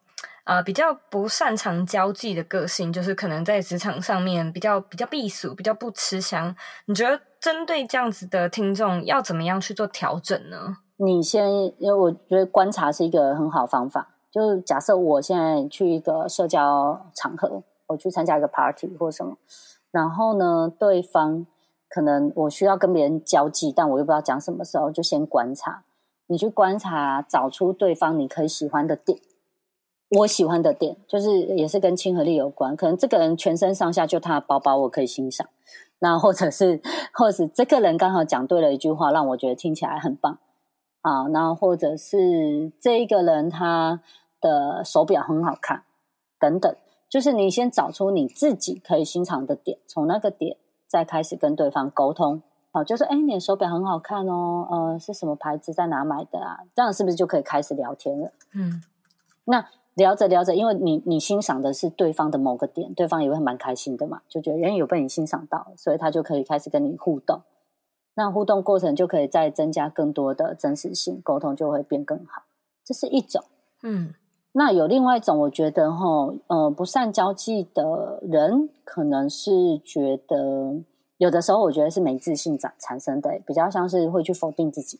[0.46, 6.56] 啊、呃、比较不擅长交际的个性，就是可能在职场上面比较比较避俗，比较不吃香。
[6.88, 10.78] 你觉得针对这样子的听众，要怎么样去做调整呢？
[10.98, 14.10] 你先，因为我觉得观察是一个很好方法。
[14.32, 19.38] 就是假设我现在去一个社交场合，我去参加一个 party 或什么，
[19.92, 21.46] 然后呢，对方
[21.88, 25.84] 可能我需要跟别人交际，但我又不知道讲什么时候，就先观察。
[26.28, 29.20] 你去观察，找出对方你可以喜欢的点。
[30.20, 32.76] 我喜欢的点，就是也是跟亲和力有关。
[32.76, 35.48] 可能这个人全身上下就他的包包，我可以欣赏。
[36.00, 36.82] 那或者是，
[37.14, 40.40] 或者是这个人刚好讲对了一句话，让我觉得听起来很棒。
[41.06, 44.02] 啊，那或者是这一个人他
[44.42, 45.84] 的手表很好看，
[46.40, 46.76] 等等，
[47.08, 52.42] 就是你先找出你自己可以欣赏的点，从那个点再开始跟对方沟通。
[52.72, 56.62] 好，就是哎，你的手表很好看哦，呃，是什么牌子，在哪买的啊？
[56.74, 58.32] 这样是不是就可以开始聊天了？
[58.56, 58.82] 嗯，
[59.44, 59.64] 那
[59.94, 67.44] 聊着聊着，因为你你欣赏的是对方的某个点，对方也会蛮开心的嘛，就觉得人有被你欣赏到，所以他就可以开始跟你互动。
[68.18, 72.44] 那互动过程就可以再增加更多的真实性，沟通就会变更好。
[72.84, 73.44] 这是一种，
[73.84, 74.14] 嗯，
[74.54, 80.82] 那有另外一种，我觉得哈，呃，不善交际的人，可能是觉得
[81.18, 85.00] 有的时候，我觉得是没自信产产生的，比较像是会去否定自己。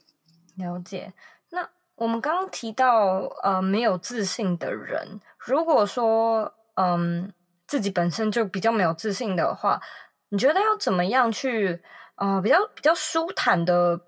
[0.58, 1.14] 了解。
[1.52, 7.34] 那我们刚刚提到，呃，没有自信的人，如果说，嗯、呃，
[7.66, 9.80] 自己本身就比较没有自信的话，
[10.30, 11.82] 你觉得要怎么样去？
[12.16, 14.00] 呃，比较比较舒坦的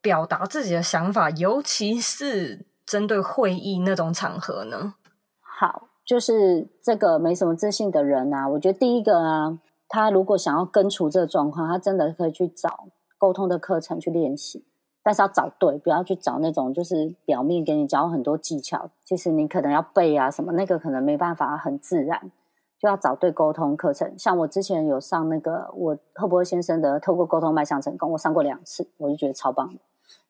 [0.00, 4.94] 表达自己的想法，尤其是针对会议那种场合呢。
[5.40, 14.64] 好，就是这个没什么自信的人啊，我觉得第一个啊，他如果想要根除这个状况，他真的可以去找沟通的课程去练习，
[15.02, 22.30] 但是要找对，不要去找那种就是表面给你教很多技巧，其实你可能要背啊什么，那个可能没办法很自然。
[22.80, 29.80] 就要找对沟通课程，像我之前有上那个我赫伯先生的透过沟通迈向成功，我上过两次，我就觉得超棒的。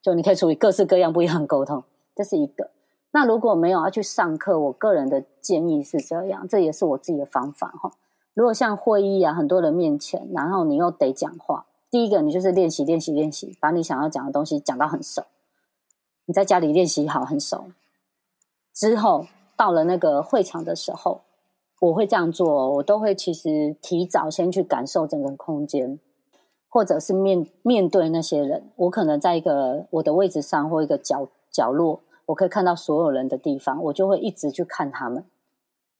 [0.00, 1.84] 就你可以处理各式各样不一样的沟通，
[2.14, 2.70] 这是一个。
[3.11, 7.92] 那如果没有要去上课，我个人的建议是这样，这也是我自己的方法哈。
[8.32, 15.22] 如果像会议啊，很多人面前，然后你又得讲话，第一个你就是练习练习练习，把你想要讲的东西讲到很熟。
[16.24, 17.66] 你在家里练习好很熟，
[18.72, 21.20] 之后到了那个会场的时候。
[21.80, 25.98] 我会这样做，我都会其实提早先去感受整个空间，
[26.68, 28.70] 或者是面面对那些人。
[28.74, 35.24] 我可能在一个我的位置上或一个角角落，我可以看到所有人的地方，我就会一直去看他们，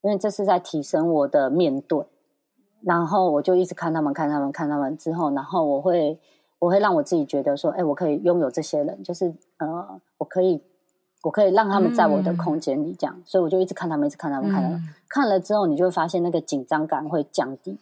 [0.03, 2.05] 因为这是在提升我的面对。
[2.83, 6.19] 然后我就一直看他们，看他们，看他们之后，然后我会
[6.59, 10.61] 我会让我自己觉得说，哎，我可以拥有这些人，就是呃，我可以。
[11.23, 17.79] 我可以让他们在我的空间里，这样，嗯、所以我就一直看他们，一直看他们，看他们，嗯、看了之后，你就会发现那个紧张感会降低。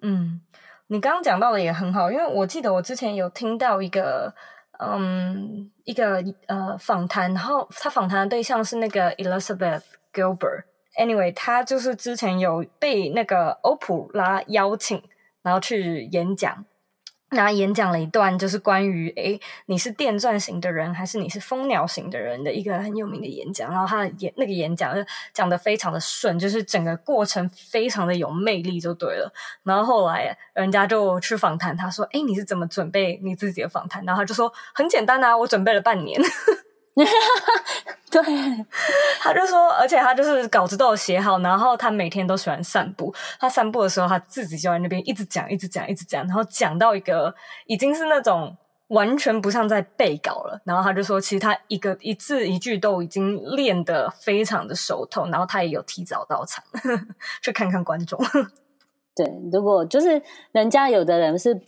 [0.00, 0.40] 嗯，
[0.88, 4.34] 你刚刚讲到的也很好，因为我记得我之前有听到一个，
[4.80, 10.64] 嗯，一个呃访谈，然后他访谈的对象是那个 Elizabeth Gilbert。
[10.98, 15.02] Anyway，他就是之前有被那个欧普拉邀请，
[15.42, 16.64] 然后去演讲。
[17.32, 23.70] 那演讲了一段，就是关于诶，你是电钻型的人还是你是蜂鸟型的人的一个很有名的演讲。
[23.70, 29.32] 然后他的演那个演讲就讲得非常的顺，就是整个过程非常的有魅力，就对了。
[29.62, 36.20] 然后后来人家就去访谈他，说：“诶，你是怎么准备你自己的访谈？”然后他就说：“很简单啊，我准备了半年。”
[38.10, 38.20] 对，
[39.20, 43.14] 他就说，而且他就是稿子都有写好，然后他每天都喜欢散步。
[43.40, 47.34] 他散步的时候，他自己就在那边一直讲，一直讲，一直讲，然后讲到一个
[47.66, 48.54] 已经是那种
[48.88, 50.60] 完全不像在背稿了。
[50.64, 56.62] 然后他就说，其实他一个一字一句都已经练得非常的熟透，然后他也有提早到场
[57.40, 58.20] 去看看观众。
[59.16, 60.20] 对，如果就是
[60.52, 61.58] 人家有的人是。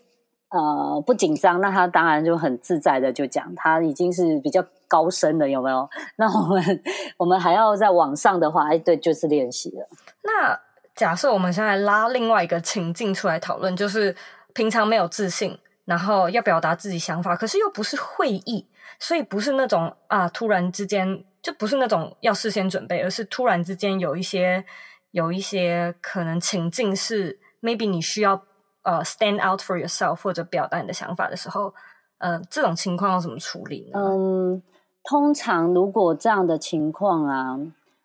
[0.50, 5.88] 呃，不紧张，那他当然就很自在的就讲，他已经是比较高深的，有没有？
[6.16, 6.82] 那我们
[7.18, 9.88] 我们还要在网上的话，哎，对，就是练习了。
[10.22, 10.60] 那
[10.94, 14.14] 假设我们现在拉另外一个情境出来讨论，就是
[14.52, 18.68] 平常没有自信，然后要表达自己想法，可是又不是会议，
[19.00, 24.64] 所以不是那种啊，突然之间就不是那种要事先准备，而是突然之间有一些
[25.10, 28.44] 有一些可能情境是 maybe 你需要。
[28.84, 31.72] 呃、uh，stand out for yourself 或者表达你的想法的时候，
[32.18, 33.98] 呃，这种情况要怎么处理呢？
[33.98, 34.62] 嗯，
[35.04, 37.60] 通常如果这样的情况啊，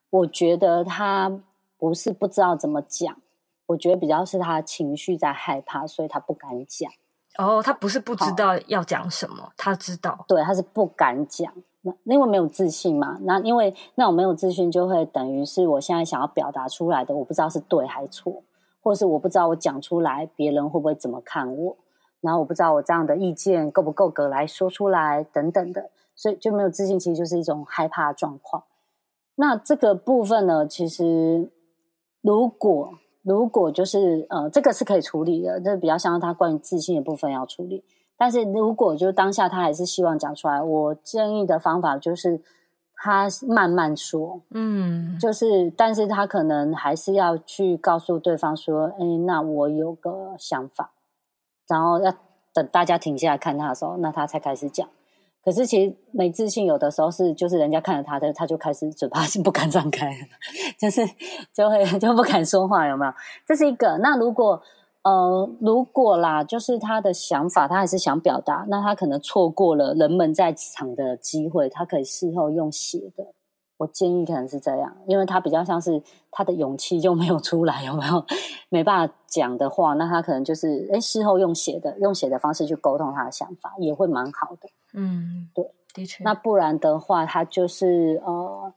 [0.09, 1.39] 我觉得他
[1.77, 3.15] 不是不知道怎么讲，
[3.67, 6.91] 我觉得比较是他情绪在害怕，所以他不敢讲。
[7.37, 11.53] 哦，他不是不知道要讲什么，他知道，对，他是不敢讲，
[12.03, 13.17] 那因为没有自信嘛。
[13.21, 18.43] 那因为那我没有自信，就会等于是我现在想要表达出来的，我不知道是对还是错。
[18.81, 21.77] 或是我不知道我讲出来别人会不会怎么看我，
[22.21, 28.63] 然后我不知道我这样的意见够不够格来说出来等等的，所以就没有自信，其实就是一种害怕的状况。
[29.35, 31.49] 那这个部分呢，其实
[32.21, 37.85] 如果如果就是呃，这个是可以处理的，这比较像他关于自信的部分要处理。
[38.17, 42.41] 但是如果就当下他还是希望讲出来，我建议的方法就是。
[43.01, 50.91] 他慢慢说，嗯，就是，但是他可能还是要去告诉对方说，哎，那我有个想法，
[51.65, 52.13] 然后要
[52.53, 54.85] 等大家停下来看他的时候，那他才开始讲。
[55.43, 60.13] 可是其实没自信，有的时候是就是人家看着他的，他就开始嘴巴 是不敢张开，
[60.79, 61.01] 就是
[61.53, 63.13] 就会 就不敢说话，有没有？
[63.47, 63.97] 这是一个。
[63.99, 64.61] 那如果。
[65.01, 73.25] 呃，如果啦，就是他的想法，他还是想表达，那他可能错过了人们在场的机会，他可以事后用写的。
[73.77, 78.25] 我建议可能是这样，因为他比较像是他的勇气就没有出来，有没有？
[78.67, 84.69] 没办法讲的话，那他可能就是诶，事后用写的，用写的方式去沟通他的想法，也会蛮好的。
[84.93, 86.23] 嗯，对，的确。
[86.23, 88.73] 那不然的话，他就是呃，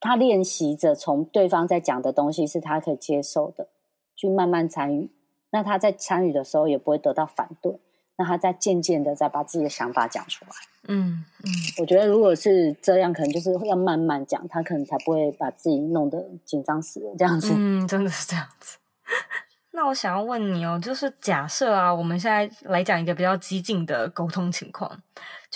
[0.00, 3.68] 他练习着从对方在讲的东西是他可以接受的，
[4.14, 5.10] 去慢慢参与。
[5.50, 7.80] 那他在参与的时候也不会得到反对，
[8.16, 10.50] 那他再渐渐的再把自己的想法讲出来。
[10.88, 17.52] 嗯嗯，我觉得如果是这样，可能就是要慢慢讲，他可能才不会把自己弄得紧张死了这样子。
[17.56, 18.78] 嗯，真的是这样子。
[19.72, 25.02] 那我想要问你哦，就是假设啊，我们现在来讲一个比较激进的沟通情况，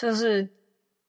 [0.02, 0.48] 就是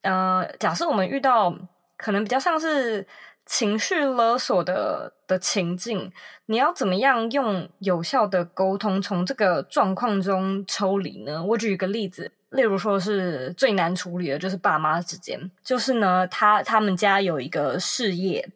[0.03, 1.53] 呃，假设我们遇到
[1.97, 3.05] 可能比较像是。
[3.45, 6.09] 情绪勒索的的情境，
[6.45, 11.43] 你要怎么样用有效的沟通从这个状况中抽离呢？
[11.43, 18.49] 我举一个例子，例如说是最难处理的就是爸妈之间，就是呢，他他们家有一个事业，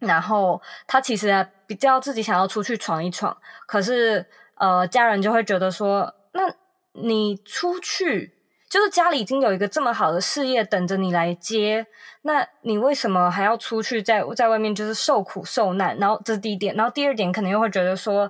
[0.00, 3.34] 然后他其实比较自己想要出去闯一闯，
[3.66, 6.54] 可是呃，家人就会觉得说，那
[6.92, 8.34] 你出去。
[8.74, 11.86] 就是家里已经有一个这么好的事业等着你来接，
[12.22, 15.96] 那你为什么还要出去在在外面就是受苦受难？
[15.98, 18.28] 然后这是第一点，然后第二点可能又会觉得说，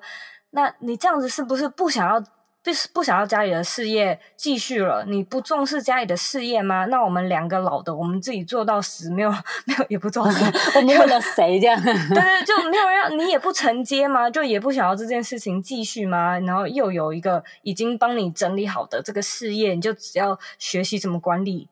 [0.51, 2.23] 那你这样子是不是不想要
[2.65, 6.87] 不不想要家里的事业继续了，你不重视家里的事业吗？
[6.87, 9.31] 那我们两个老的，我们自己做到死，没有
[9.67, 10.45] 没有也不重视，
[10.77, 11.79] 我们为了谁这样？
[11.85, 14.31] 对对，就没有让你也不承接吗？
[14.31, 16.39] 就也不想要这件事情继续吗？
[16.39, 21.69] 然后又有一个已经帮你整理好的这个事业，你就只要学习怎么管理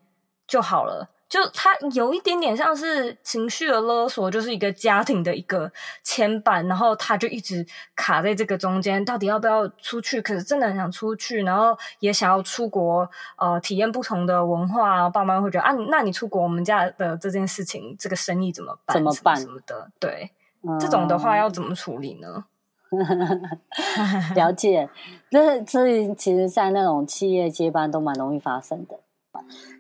[0.47, 1.09] 就好了。
[1.33, 5.73] 就他有一点点像是情绪的勒索，就是一个家庭的一个
[6.05, 7.67] 牵绊，然后他就一直
[7.97, 10.21] 卡在这个中间，到底要不要出去？
[10.21, 13.09] 可是真的很想出去，然后也想要出国，
[13.39, 15.09] 呃，体验不同的文化。
[15.09, 18.95] 爸妈会觉得啊，那你出国，我们家的这件事情，这个生意怎么办？
[18.95, 19.35] 怎么办？
[19.35, 19.91] 什么的？
[19.99, 20.33] 对，
[20.69, 22.45] 嗯、这种的话要怎么处理呢？
[24.37, 24.91] 了解，
[25.31, 29.01] 这这其实，在那种企业接班都蛮容易发生的。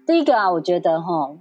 [0.07, 1.37] 第一个啊，我觉得哈，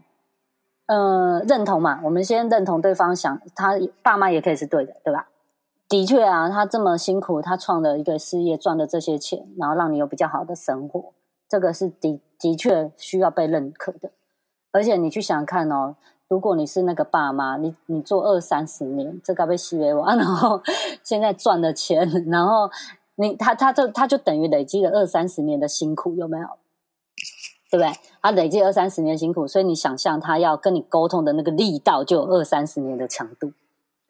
[0.88, 5.28] 呃，认同嘛，我们先认同对方想，他爸妈也可以是对的，对吧？
[5.88, 11.14] 的确啊，他这么辛苦，他创了一个事业，赚了这些钱，然后让你有比较好的生活，
[11.50, 14.12] 这个是的的确需要被认可的。
[14.72, 15.96] 而且你去想看哦，
[16.30, 20.62] 如果你是那个爸妈，你你做二三十年，这该被吸为王，然后
[21.04, 22.70] 现在赚了钱，然后
[23.16, 26.48] 你他他就他就等于累积了二三十年的辛苦，有没有？
[27.72, 27.90] 对不对？
[28.22, 33.54] 他累计二三十年辛苦，所以你想象他要跟你沟通的那个力道，就有二三十年的强度，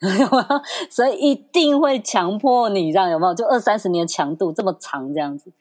[0.90, 3.36] 所以一定会强迫你，这样有没有？
[3.36, 5.52] 就二三十年强度这么长，这样子。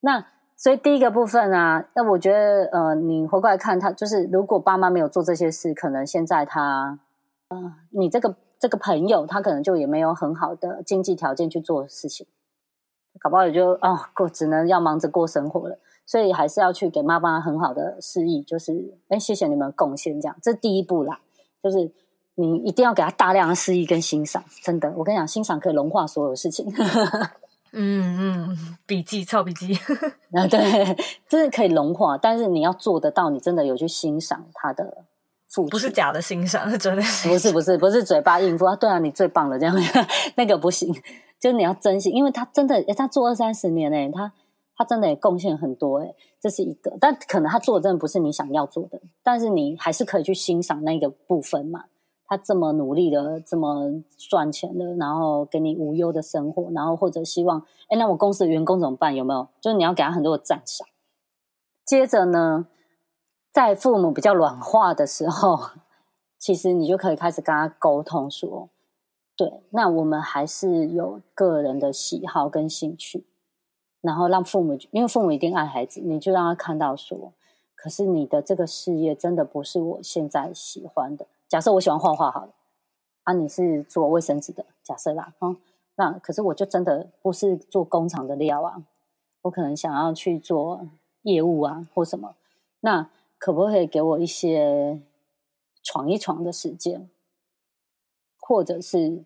[0.00, 0.24] 那
[0.56, 6.98] 所以第一个部分啊，那我觉得呃，你回过来看他，就是如果爸妈没有做这些事，可能现在他，
[7.48, 12.26] 呃，你这个这个朋友，他可能就也没有很好的经济条件去做事情，
[13.20, 15.78] 搞不好也就哦，过只能要忙着过生活了。
[16.06, 21.20] 所以还是要去给妈妈很好的示意，就是哎，谢谢你们贡献，这样这是第一步啦。
[21.62, 21.90] 就是
[22.36, 26.72] 你一定要给他大量的示意跟欣赏，真的，我跟你讲，欣赏可以融化所有事情。
[27.78, 29.74] 嗯嗯，笔记抄笔记
[30.32, 30.96] 啊，对，
[31.28, 35.04] 真的可以融化，但是你要做得到，你真的有去欣赏他的
[35.48, 37.32] 付出，不是假的欣赏，是真的欣赏。
[37.32, 39.76] 不是不是不是嘴巴应付啊，对啊，你最棒了，这样
[40.36, 40.94] 那个不行，
[41.40, 44.32] 就是你要珍惜，因为他真的，他做二三十年呢，他。
[44.76, 51.84] 他真的也贡献很多诶，这是一个，但可能他做的真的不是你想要做的，但是你还是可以去欣赏那个部分嘛。
[52.28, 59.14] 他这么努力的，这么赚钱的，然后给你无忧的生活，然后或者希望，诶，那我公司的员工怎么办？
[59.14, 59.46] 有没有？
[59.60, 60.88] 就是你要给他很多的赞赏。
[61.84, 62.66] 接着呢，
[63.52, 65.56] 在父母比较软化的时候，
[66.36, 68.70] 其实你就可以开始跟他沟通说，
[69.36, 73.24] 对，那我们还是有个人的喜好跟兴趣。
[74.06, 77.32] 然后让父母，因为父母一定爱孩子，你就让他看到说，
[77.74, 81.26] 可是你的这个事业真的不是我现在喜欢的。
[81.48, 82.54] 假设我喜欢画画好了，
[83.24, 85.56] 啊，你是做卫生纸的，假设啦，嗯，
[85.96, 88.84] 那可是我就真的不是做工厂的料啊，
[89.42, 90.86] 我可能想要去做
[91.22, 92.36] 业务啊或什么，
[92.78, 95.00] 那可不可以给我一些
[95.82, 97.10] 闯一闯的时间，
[98.38, 99.24] 或者是？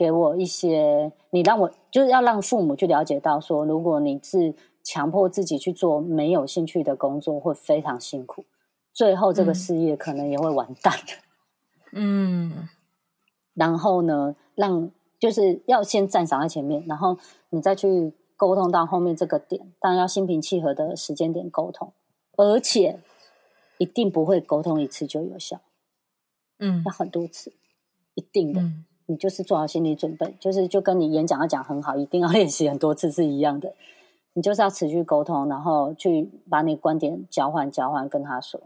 [0.00, 8.46] 给我一些，你让我就是要让父母去了解到说，如果你是强迫自己去做没有兴趣的工作，会非常辛苦，
[8.94, 10.94] 最后这个事业可能也会完蛋。
[11.92, 12.66] 嗯，
[13.52, 17.18] 然后呢，让就是要先赞赏在前面，然后
[17.50, 21.92] 你再去沟通到后面这个点，当然要心平气和的时间点沟通，
[22.38, 23.00] 而且
[23.76, 25.60] 一定不会沟通一次就有效，
[26.58, 27.52] 嗯，要很多次，
[28.14, 28.62] 一定的。
[28.62, 33.74] 嗯你就是做好心理准备，就是就跟你演讲要讲很好，一定要练习很多次是一样的。
[34.34, 38.60] 你就是要持续沟通，然后去把你观点交换交换跟他说，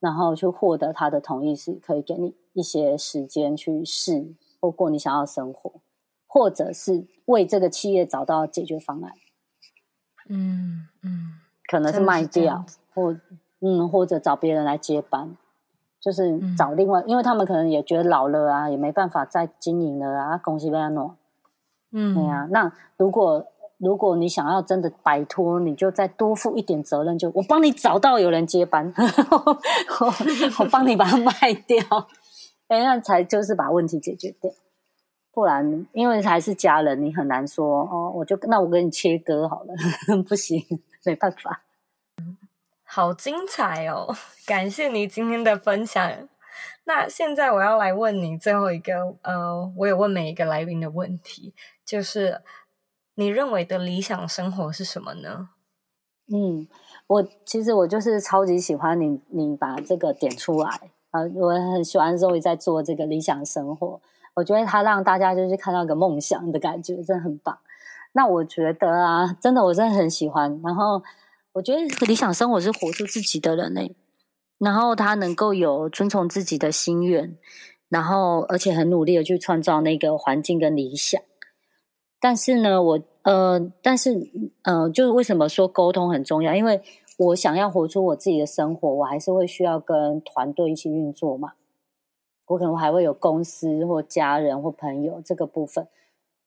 [0.00, 5.74] 然后去获得他的同意，是可以给你一些时间去试或过你想要的生活，
[6.26, 9.12] 或者是为这个企业找到解决方案。
[10.28, 11.34] 嗯嗯，
[11.68, 13.16] 可能是卖掉，或
[13.60, 15.36] 嗯，或者找别人来接班。
[16.06, 21.16] 就是找另外，嗯、因为他们可能也觉得老了啊，也没办法再经营了啊，公司被他弄。
[21.90, 22.46] 嗯，对啊。
[22.52, 23.44] 那如果
[23.78, 30.06] 如果你想要真的摆脱，你就再多负一点责任，就我帮你找到有人接班，我
[30.64, 31.32] 我帮你把它卖
[31.66, 31.82] 掉，
[32.68, 34.48] 哎，那才就是把问题解决掉。
[35.32, 40.62] 不然，因为还是家人，你很难说哦，我就那我给你切割好了，不行，
[41.04, 41.62] 没办法。
[42.86, 44.14] 好精彩哦！
[44.46, 46.28] 感谢你今天的分享。
[46.84, 51.52] 那现在我要来问你最后一个，呃，我有问每一个来宾的问题，
[51.84, 52.40] 就是
[53.16, 55.48] 你认为的理想生活是什么呢？
[56.32, 56.66] 嗯，
[57.08, 60.68] 我其实我就是超级喜欢你，你把这个点出来
[61.10, 64.00] 啊，我很喜欢 Zoe 在做这个理想生活，
[64.34, 67.58] 我觉得他让大家就是看到一个梦想的感觉，真的很棒。
[68.12, 70.60] 那我觉得啊，真的我真的很喜欢。
[70.64, 71.02] 然后
[71.56, 73.80] 我觉得理想生活是活出自己的人呢，
[74.58, 77.34] 然后他能够有遵从自己的心愿，
[77.88, 81.18] 然后而且很努力的去创造那个环境跟理想。
[82.20, 84.30] 但是呢，我呃，但是
[84.64, 86.54] 呃，就是为什么说沟通很重要？
[86.54, 86.82] 因为
[87.16, 91.54] 我想要活出我自己的生活，我还是会需要跟团队一起运作嘛。
[92.48, 95.88] 我可能还会有公司或家人或朋友这个部分。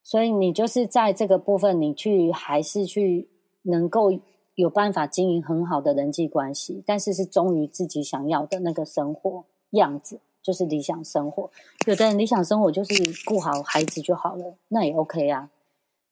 [0.03, 3.27] 所以你就是在这个部分，你去还是去
[3.63, 4.11] 能够
[4.59, 11.49] 有办法经营很好的人际关系，但是是忠于自己想要的那个生活样子，就是理想生活。
[11.87, 12.93] 有的人理想生活就是
[13.25, 15.49] 顾好孩子就好了，那也 OK 啊。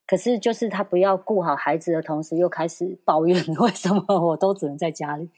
[0.06, 5.28] 可是就是他不要顾好孩子的同时，又开始抱怨 为什么我都只能在家里。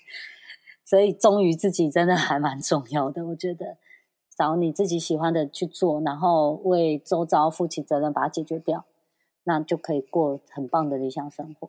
[0.85, 3.79] 所以忠于自己真的还蛮重要的，我觉得。
[4.39, 8.87] 找你自己喜欢的去做，然后为周遭负起责任，把它解决掉，
[9.45, 11.69] 那就可以过很棒的理想生活。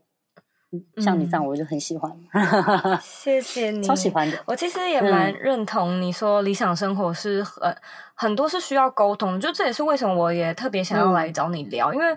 [0.98, 2.12] 像你这样，我就很喜欢。
[2.34, 4.38] 嗯、 谢谢你，超喜欢的。
[4.46, 7.78] 我其实也蛮认同你说理想生活是很、嗯、
[8.16, 12.08] 很多是需要沟通，就这也是为什么我也特别想要来找你聊，嗯、因为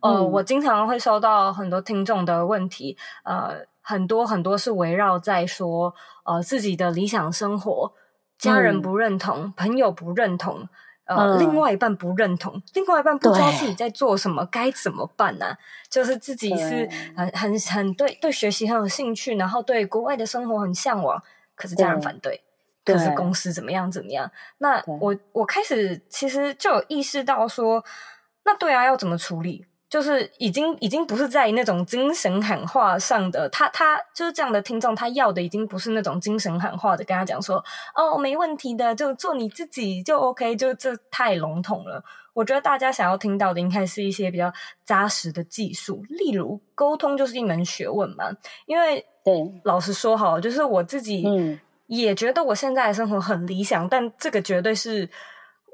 [0.00, 5.94] 呃，嗯、我经常会收到很多听众的问题，呃，很多很多是围绕在说
[6.24, 7.92] 呃自己的理想生活。
[8.36, 10.68] 家人不认同，嗯、朋友不认同，
[11.06, 15.58] 呃，嗯、另外一半不认同，另外一半不知道自己在做什么，该怎么办呢、啊？
[15.90, 21.22] 就是自己是很很很对对学习很有兴趣，然后对国外的生活很向往，
[21.54, 22.42] 可是家人反对，
[22.84, 24.30] 对可是公司怎么样怎么样？
[24.58, 27.84] 那我我开始其实就有意识到说，
[28.44, 29.66] 那对啊，要怎么处理？
[29.94, 37.64] 就是已经已经不是在那种精神喊话上的，他他就是这样的听众，他要的已经不是那种精神喊话的，跟他讲说
[37.94, 42.02] 哦，没问题的，就做你自己就 OK，就这太笼统了。
[42.32, 44.52] 我觉得大家想要听到的应该是一些比较
[44.84, 48.24] 扎实的技术，例如沟通就是一门学问嘛。
[48.66, 49.32] 因为对，
[49.62, 51.24] 老实说好，就是我自己
[51.86, 55.08] 也觉得我现在的生活很理想，嗯、但这个绝对是。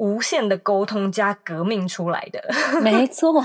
[0.00, 2.42] 无限的沟通加革命出来的，
[2.80, 3.44] 没错，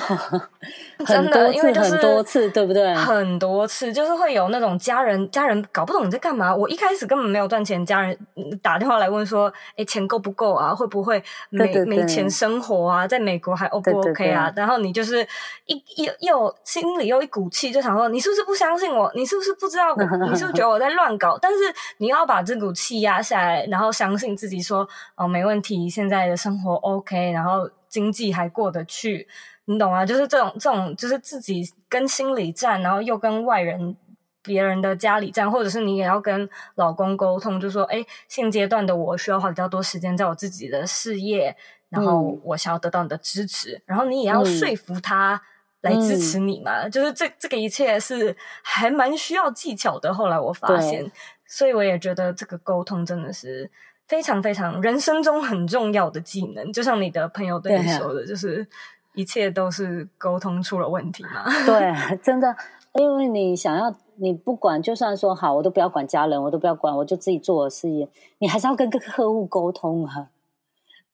[1.05, 2.95] 真的，因为就是很多次，对不对？
[2.95, 6.55] 很多次，就是会有那种家人，家人搞不懂你在干嘛。
[6.55, 8.17] 我一开始根本没有赚钱，家人
[8.61, 10.73] 打电话来问说：“哎，钱够不够啊？
[10.73, 13.05] 会不会没没钱生活啊？
[13.05, 15.27] 在美国还 O 不 OK 啊？”然后你就是
[15.65, 19.11] 一又又心里又一股气，就想说：“你是不是不相信我？
[19.13, 19.93] 你是不是不知道？
[20.31, 21.57] 你是不是觉得我在乱搞？”但是
[21.97, 24.87] 你要把这股气压下来，然后相信自己说
[25.17, 26.44] ：“哦，没问题。”现在的。
[26.45, 29.27] 生活 OK，然后经济还过得去，
[29.65, 30.05] 你懂吗？
[30.05, 33.97] 就是这种这种，就是自己跟心理战，然后又跟外人、
[34.43, 41.57] 别人的家里战，或者是你也要跟老公沟通，就说：哎，现阶段的我需要花比较多时间在我自己的事业，
[41.89, 45.41] 然后我想要得到你的支持，嗯、然后你也要说服他
[45.81, 46.83] 来支持你嘛。
[46.83, 50.13] 嗯、就是这这个一切是还蛮需要技巧的。
[50.13, 51.11] 后来我发现，
[51.47, 53.71] 所以我也觉得这个沟通真的是。
[54.07, 58.67] 非常非常人生中很重要的技能，就像你的朋友对你说的，就是
[59.13, 61.45] 一切都是沟通出了问题嘛。
[61.65, 62.55] 对，真的，
[62.93, 70.29] 因为你想要，你不管，就算说好，我都不要管家人，我都不要管，我就自己做我事业，你还是要跟个客户沟通啊，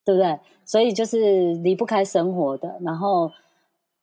[0.03, 0.39] 对不对？
[0.65, 3.31] 所以就是离不开生活的，然后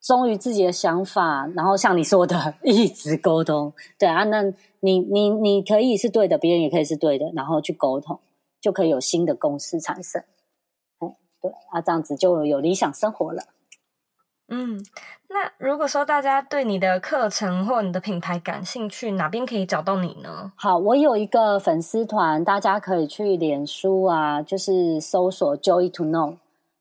[0.01, 3.72] 忠于自己的想法，然后像你说的，一直沟通。
[3.99, 4.43] 对啊，那
[4.80, 8.18] 你你你可以是对的，别人也可以是对的，然后去沟通。
[8.61, 10.22] 就可以有新的公司产生，
[10.98, 13.44] 哎，对啊，这样子就有理想生活了。
[14.50, 14.82] 嗯，
[15.28, 20.52] 那如果说大家对你的课程或你的品牌感兴趣，哪边可以找到你呢？
[20.56, 26.38] 好，我有一个粉丝团，大家可以去脸书啊，就是搜索 Joy to Know，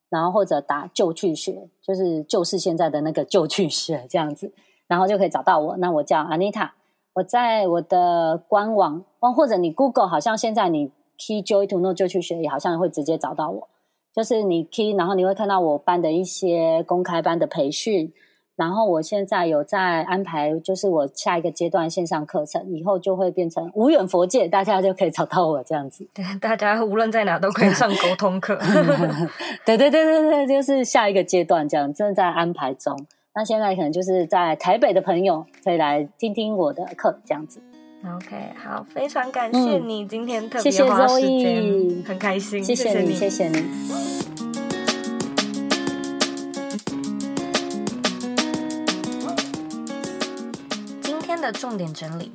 [0.09, 4.53] 然后或者打就去学，就是就是现在的那个就去学这样子，
[4.87, 5.77] 然后就可以找到我。
[5.77, 6.69] 那我叫 Anita，
[7.13, 10.91] 我在我的官网，或者你 Google，好像现在你。
[11.17, 13.67] Key Joy to Know 就去学，也好像会直接找到我。
[14.13, 18.13] 就是你 Key，然后你会看到我办的一些公开班的培训。
[18.55, 26.09] 然后我现在有在安排，就是我下一个阶段线上课程，以后就会变成无远佛界，大家就可以找到我这样子。
[26.11, 28.57] 对，大家无论在哪都可以上沟通课。
[29.63, 32.97] 对对对对对，就是下一个阶段这样正在安排中。
[33.35, 37.61] 那现在可能就是在台北的朋友可以来听听我的课这样子。
[38.05, 43.55] OK，好，非常感谢你今天特别花时间，嗯、很开心，谢谢你，谢谢你。
[43.55, 43.63] 谢谢你。
[51.01, 52.31] 今天的重点整理：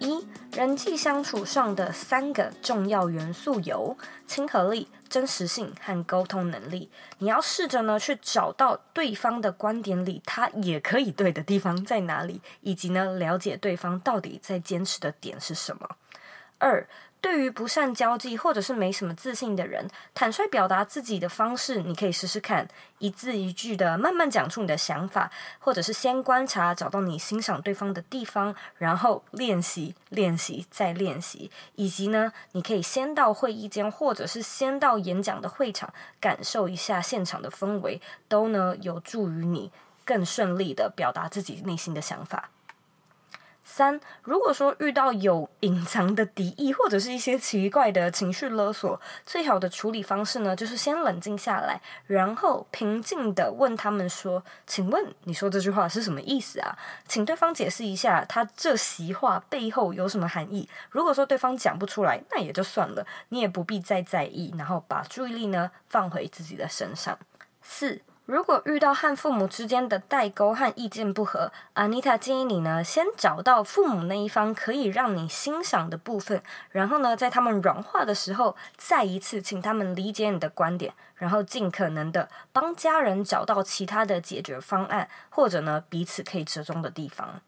[0.00, 0.18] 一、
[0.52, 3.96] 人际相处上的三个重要元素有
[4.26, 6.90] 亲和力、真实性和沟通能力。
[7.18, 15.88] 你要试着呢去找到对方的观点里，他也可以对的地方在哪里，以及呢了解对方到底在坚持的点是什么。
[16.58, 16.86] 二。
[17.22, 22.66] 对于不善交际或者是没什么自信的人，坦率表达自己的方式，你可以试试看，
[22.98, 39.70] 一字一句的慢慢讲出你的想法，或者是先观察，找到你欣赏对方的地方，然后练习、练习再练习，以及呢，你可以先到会议间，或者是先到演讲的会场，感受一下现场的氛围，都呢有助于你
[40.04, 42.50] 更顺利的表达自己内心的想法。
[43.74, 56.76] 三，如果说遇到有隐藏的敌意或者是一些奇怪的情绪勒索，最好的处理方式呢，就是先冷静下来，然后平静地问他们说：“请问你说这句话是什么意思啊？
[57.08, 60.68] 请对方解释一下，他这席话背后有什么含义。
[60.90, 67.18] 如果说对方讲不出来，那也就算了，你也不必再在意，然后把注意力呢放回自己的身上。
[67.62, 68.02] 四。
[68.24, 87.40] 如果遇到和父母之间的代沟和意见不合，Anita 建议你呢，先找到父母那一方可以让你欣赏的部分，然后呢，在他们软化的时候，再一次请他们理解你的观点，然后尽可能的帮家人找到其他的解决方案，或者呢，彼此可以折中的地方。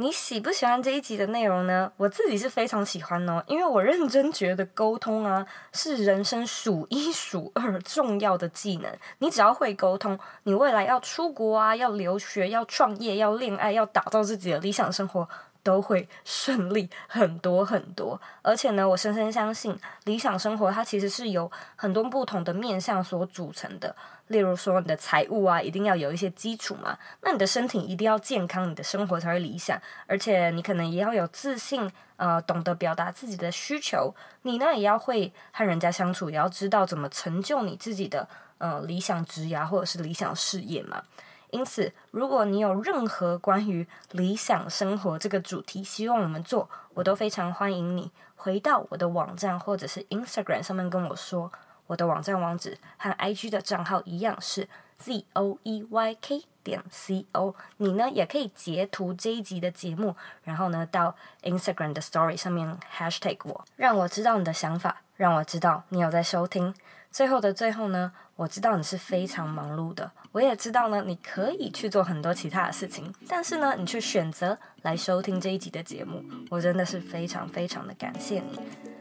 [0.00, 1.90] 你喜不喜欢这一集的内容呢？
[1.96, 8.88] 我自己是非常喜欢哦，因为我认真觉得沟通啊是人生数一数二重要的技能。
[9.18, 15.28] 你只要会沟通，你未来要出国啊，要留学，要创业，要恋爱，要打造自己的理想生活，
[15.68, 23.94] 都会 顺利很多很多，而且呢，我深深相信理想生活它其实是由很多不同的面向所组成的。
[24.28, 26.96] 例如说，你的财务啊，一定要有一些基础嘛。
[27.22, 29.78] 那你的身体一定要健康，你的生活才会理想。
[30.06, 34.14] 而且你可能也要有自信，呃，懂得表达自己的需求。
[34.42, 38.26] 你呢，也要会和人家相处，也要知道怎么成就你自己的
[38.58, 41.02] 呃理想职业或者是理想事业嘛。
[41.50, 51.50] 因此，如果你有任何关于理想生活这个主题，希望我们做，我都非常欢迎你回到我的网站或者是 Instagram 上面跟我说。
[51.86, 54.68] 我的网站网址和 IG 的账号一样是
[54.98, 57.54] z o e y k 点 c o。
[57.78, 66.74] 你呢也可以截图这一集的节目，然后呢到 Instagram 的 Story 上面 Hashtag 我，让我知道你的想法，让我知道你有在收听。
[67.10, 78.60] 最后的最后呢，我知道你是非常忙碌的，我也知道呢，你可以去做很多其他的事情，但是呢，你却选择来收听这一集的节目，我真的是非常非常的感谢你。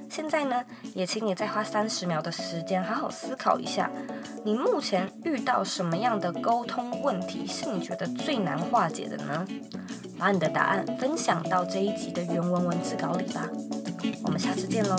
[0.10, 0.66] 现在呢，
[0.96, 3.92] 也请你再花三十秒的时间，好好思考一下，
[4.44, 9.46] 你目前遇到什么样的沟通问题是你觉得最难化解的呢？
[10.18, 13.48] 把你的答案分享到这一集的原文文字稿里吧。
[14.24, 14.96] 我们下次见喽。